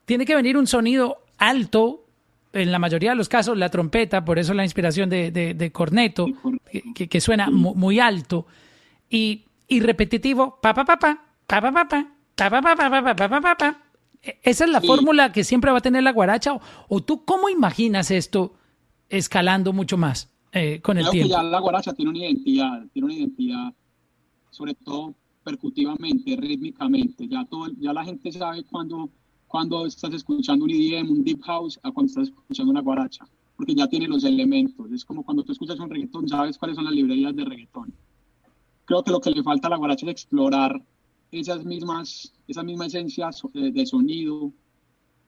tiene 0.07 0.24
que 0.24 0.35
venir 0.35 0.57
un 0.57 0.66
sonido 0.66 1.18
alto, 1.38 2.05
en 2.52 2.72
la 2.72 2.79
mayoría 2.79 3.11
de 3.11 3.16
los 3.16 3.29
casos 3.29 3.59
la 3.59 3.68
trompeta, 3.68 4.24
por 4.24 4.38
eso 4.38 4.55
la 4.55 4.64
inspiración 4.64 5.11
de, 5.11 5.31
de, 5.31 5.52
de 5.52 5.72
corneto, 5.72 6.26
que, 6.94 7.09
que, 7.09 7.20
suena 7.20 7.50
muy 7.50 8.00
alto, 8.00 8.46
y, 9.11 9.44
y 9.68 9.81
repetitivo, 9.81 10.59
pa 10.62 10.72
pa 10.72 10.85
pa 10.85 10.98
pa, 10.98 11.22
pa 11.46 11.61
pa 11.61 11.72
pa 11.72 11.88
pa, 11.88 12.07
pa 12.35 12.50
pa 12.50 12.76
pa 12.76 12.76
pa 12.76 13.14
pa 13.14 13.29
pa 13.29 13.40
pa 13.40 13.57
pa. 13.57 13.83
Esa 14.42 14.64
es 14.64 14.70
la 14.70 14.81
sí. 14.81 14.87
fórmula 14.87 15.31
que 15.31 15.44
siempre 15.44 15.70
va 15.70 15.79
a 15.79 15.83
tener 15.83 16.02
la 16.02 16.12
guaracha, 16.12 16.55
o, 16.55 16.61
o, 16.88 17.02
tú 17.02 17.24
cómo 17.24 17.50
imaginas 17.50 18.11
esto 18.11 18.55
escalando 19.11 19.74
mucho 19.74 19.98
más 19.98 20.31
eh, 20.52 20.81
con 20.81 20.96
el 20.96 21.05
Creo 21.05 21.12
tiempo. 21.12 21.29
Que 21.29 21.42
ya 21.42 21.42
la 21.42 21.61
guaracha 21.61 21.92
tiene 21.92 22.11
una 22.11 22.20
identidad, 22.20 22.83
tiene 22.92 23.07
una 23.07 23.14
identidad 23.14 23.74
sobre 24.56 24.74
todo 24.74 25.14
percutivamente, 25.44 26.34
rítmicamente. 26.34 27.28
Ya, 27.28 27.44
todo, 27.44 27.68
ya 27.78 27.92
la 27.92 28.04
gente 28.04 28.32
sabe 28.32 28.64
cuando, 28.64 29.10
cuando 29.46 29.86
estás 29.86 30.14
escuchando 30.14 30.64
un 30.64 30.70
EDM, 30.70 31.10
un 31.10 31.22
deep 31.22 31.42
house, 31.42 31.78
a 31.82 31.92
cuando 31.92 32.08
estás 32.10 32.28
escuchando 32.28 32.70
una 32.70 32.80
guaracha, 32.80 33.26
porque 33.54 33.74
ya 33.74 33.86
tiene 33.86 34.08
los 34.08 34.24
elementos. 34.24 34.90
Es 34.90 35.04
como 35.04 35.22
cuando 35.22 35.44
tú 35.44 35.52
escuchas 35.52 35.78
un 35.78 35.90
reggaetón, 35.90 36.26
sabes 36.26 36.56
cuáles 36.56 36.76
son 36.76 36.86
las 36.86 36.94
librerías 36.94 37.36
de 37.36 37.44
reggaetón. 37.44 37.92
Creo 38.86 39.02
que 39.02 39.10
lo 39.10 39.20
que 39.20 39.30
le 39.30 39.42
falta 39.42 39.68
a 39.68 39.70
la 39.70 39.76
guaracha 39.76 40.06
es 40.06 40.12
explorar 40.12 40.82
esas 41.30 41.64
mismas, 41.64 42.32
esa 42.48 42.62
misma 42.62 42.86
esencia 42.86 43.28
de 43.52 43.86
sonido, 43.86 44.52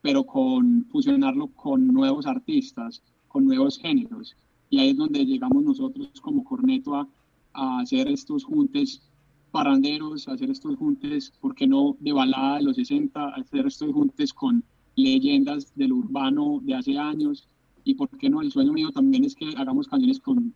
pero 0.00 0.24
con 0.24 0.86
fusionarlo 0.90 1.48
con 1.48 1.86
nuevos 1.86 2.26
artistas, 2.26 3.02
con 3.28 3.44
nuevos 3.44 3.78
géneros. 3.78 4.34
Y 4.70 4.78
ahí 4.78 4.90
es 4.90 4.96
donde 4.96 5.26
llegamos 5.26 5.62
nosotros 5.62 6.08
como 6.22 6.44
corneto 6.44 6.94
a, 6.94 7.06
a 7.52 7.80
hacer 7.80 8.08
estos 8.08 8.44
juntes 8.44 9.02
parranderos, 9.50 10.28
hacer 10.28 10.50
estos 10.50 10.76
juntes, 10.76 11.32
¿por 11.40 11.54
qué 11.54 11.66
no 11.66 11.96
de 12.00 12.12
balada 12.12 12.56
de 12.56 12.64
los 12.64 12.76
60, 12.76 13.28
hacer 13.28 13.66
estos 13.66 13.92
juntes 13.92 14.32
con 14.32 14.62
leyendas 14.96 15.72
del 15.74 15.92
urbano 15.92 16.61
de 16.62 16.74
hace 16.74 16.98
años? 16.98 17.48
Y 17.84 17.94
por 17.94 18.08
qué 18.11 18.28
no, 18.28 18.42
el 18.42 18.52
sueño 18.52 18.72
mío 18.72 18.90
también 18.90 19.24
es 19.24 19.34
que 19.34 19.48
hagamos 19.56 19.88
canciones 19.88 20.20
con, 20.20 20.54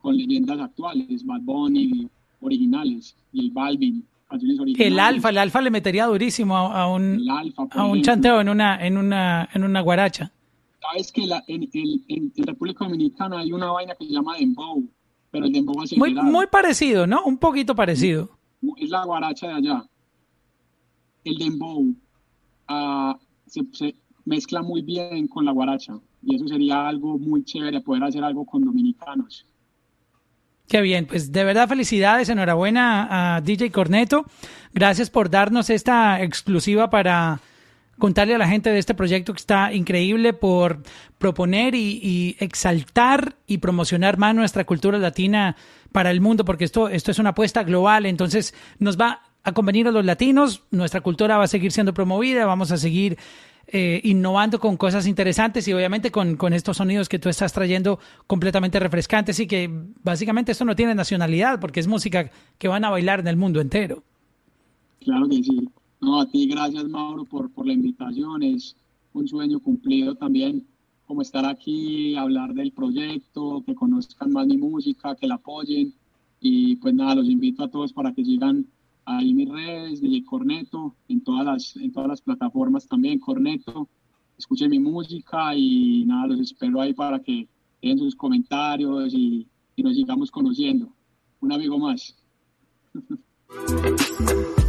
con 0.00 0.16
leyendas 0.16 0.60
actuales, 0.60 1.24
Bad 1.24 1.40
Bunny, 1.42 2.08
originales, 2.40 3.16
y 3.32 3.40
el 3.40 3.50
Balvin, 3.50 4.04
canciones 4.28 4.60
originales. 4.60 4.92
El 4.92 5.00
Alfa, 5.00 5.30
el 5.30 5.38
Alfa 5.38 5.60
le 5.62 5.70
metería 5.70 6.06
durísimo 6.06 6.56
a, 6.56 6.82
a 6.82 6.92
un, 6.92 7.28
alfa, 7.30 7.66
a 7.70 7.86
un 7.86 8.02
chanteo 8.02 8.40
en 8.40 8.48
una, 8.48 8.86
en 8.86 8.98
una, 8.98 9.48
en 9.52 9.64
una 9.64 9.80
guaracha. 9.80 10.30
Sabes 10.80 11.10
que 11.10 11.26
la, 11.26 11.42
en, 11.46 11.68
en, 11.72 12.32
en, 12.36 12.46
República 12.46 12.84
Dominicana 12.84 13.38
hay 13.38 13.52
una 13.52 13.72
vaina 13.72 13.94
que 13.98 14.06
se 14.06 14.12
llama 14.12 14.36
Dembow, 14.36 14.86
pero 15.34 15.46
el 15.46 15.52
dembow 15.52 15.74
muy, 15.96 16.14
muy 16.14 16.46
parecido, 16.46 17.08
¿no? 17.08 17.24
Un 17.24 17.38
poquito 17.38 17.74
parecido. 17.74 18.30
Es 18.76 18.88
la 18.88 19.04
guaracha 19.04 19.48
de 19.48 19.54
allá. 19.54 19.84
El 21.24 21.38
dembow 21.38 21.92
uh, 22.70 23.14
se, 23.44 23.62
se, 23.72 23.96
mezcla 24.24 24.62
muy 24.62 24.82
bien 24.82 25.26
con 25.26 25.44
la 25.44 25.50
guaracha 25.50 25.98
y 26.22 26.36
eso 26.36 26.46
sería 26.46 26.86
algo 26.86 27.18
muy 27.18 27.44
chévere, 27.44 27.80
poder 27.80 28.04
hacer 28.04 28.22
algo 28.22 28.46
con 28.46 28.64
dominicanos. 28.64 29.44
Qué 30.68 30.80
bien, 30.80 31.04
pues 31.06 31.32
de 31.32 31.42
verdad 31.42 31.68
felicidades, 31.68 32.28
enhorabuena 32.28 33.36
a 33.36 33.40
DJ 33.40 33.72
Corneto. 33.72 34.26
Gracias 34.72 35.10
por 35.10 35.30
darnos 35.30 35.68
esta 35.68 36.22
exclusiva 36.22 36.90
para 36.90 37.40
contarle 37.98 38.34
a 38.34 38.38
la 38.38 38.48
gente 38.48 38.70
de 38.70 38.78
este 38.78 38.94
proyecto 38.94 39.32
que 39.32 39.38
está 39.38 39.72
increíble 39.72 40.32
por 40.32 40.82
proponer 41.18 41.74
y, 41.74 42.36
exaltar 42.40 43.36
y 43.46 43.58
promocionar 43.58 44.18
más 44.18 44.34
nuestra 44.34 44.64
cultura 44.64 44.98
latina 44.98 45.56
para 45.92 46.10
el 46.10 46.20
mundo, 46.20 46.44
porque 46.44 46.64
esto, 46.64 46.88
esto 46.88 47.10
es 47.10 47.18
una 47.18 47.30
apuesta 47.30 47.62
global, 47.62 48.06
entonces 48.06 48.54
nos 48.78 48.98
va 48.98 49.22
a 49.44 49.52
convenir 49.52 49.86
a 49.86 49.92
los 49.92 50.04
latinos, 50.04 50.64
nuestra 50.70 51.00
cultura 51.00 51.36
va 51.36 51.44
a 51.44 51.48
seguir 51.48 51.70
siendo 51.70 51.94
promovida, 51.94 52.46
vamos 52.46 52.72
a 52.72 52.76
seguir 52.76 53.18
eh, 53.66 54.00
innovando 54.04 54.58
con 54.58 54.76
cosas 54.76 55.06
interesantes 55.06 55.66
y 55.68 55.72
obviamente 55.72 56.10
con, 56.10 56.36
con 56.36 56.52
estos 56.52 56.78
sonidos 56.78 57.08
que 57.08 57.18
tú 57.18 57.28
estás 57.28 57.52
trayendo 57.52 57.98
completamente 58.26 58.78
refrescantes 58.78 59.40
y 59.40 59.46
que 59.46 59.70
básicamente 60.02 60.52
esto 60.52 60.64
no 60.64 60.76
tiene 60.76 60.94
nacionalidad, 60.94 61.60
porque 61.60 61.80
es 61.80 61.86
música 61.86 62.30
que 62.58 62.68
van 62.68 62.84
a 62.84 62.90
bailar 62.90 63.20
en 63.20 63.28
el 63.28 63.36
mundo 63.36 63.60
entero. 63.60 64.02
Claro 65.00 65.28
que 65.28 65.36
sí. 65.42 65.68
No, 66.00 66.20
a 66.20 66.26
ti 66.26 66.46
gracias 66.46 66.88
Mauro 66.88 67.24
por, 67.24 67.50
por 67.50 67.66
la 67.66 67.72
invitación, 67.72 68.42
es 68.42 68.76
un 69.12 69.26
sueño 69.26 69.60
cumplido 69.60 70.14
también 70.14 70.66
como 71.06 71.22
estar 71.22 71.44
aquí, 71.44 72.16
hablar 72.16 72.54
del 72.54 72.72
proyecto, 72.72 73.62
que 73.66 73.74
conozcan 73.74 74.32
más 74.32 74.46
mi 74.46 74.56
música, 74.56 75.14
que 75.14 75.26
la 75.26 75.34
apoyen 75.36 75.92
y 76.40 76.76
pues 76.76 76.94
nada, 76.94 77.14
los 77.14 77.28
invito 77.28 77.64
a 77.64 77.70
todos 77.70 77.92
para 77.92 78.12
que 78.12 78.24
sigan 78.24 78.66
ahí 79.04 79.34
mis 79.34 79.48
redes, 79.48 80.00
DJ 80.00 80.24
Corneto, 80.24 80.94
en 81.08 81.22
todas 81.22 81.44
las, 81.44 81.76
en 81.76 81.92
todas 81.92 82.08
las 82.08 82.20
plataformas 82.20 82.86
también, 82.86 83.18
Corneto, 83.18 83.88
escuchen 84.38 84.70
mi 84.70 84.78
música 84.78 85.54
y 85.54 86.04
nada, 86.06 86.28
los 86.28 86.40
espero 86.40 86.80
ahí 86.80 86.94
para 86.94 87.18
que 87.18 87.48
den 87.82 87.98
sus 87.98 88.16
comentarios 88.16 89.12
y, 89.12 89.46
y 89.76 89.82
nos 89.82 89.94
sigamos 89.94 90.30
conociendo. 90.30 90.88
Un 91.40 91.52
amigo 91.52 91.78
más. 91.78 92.16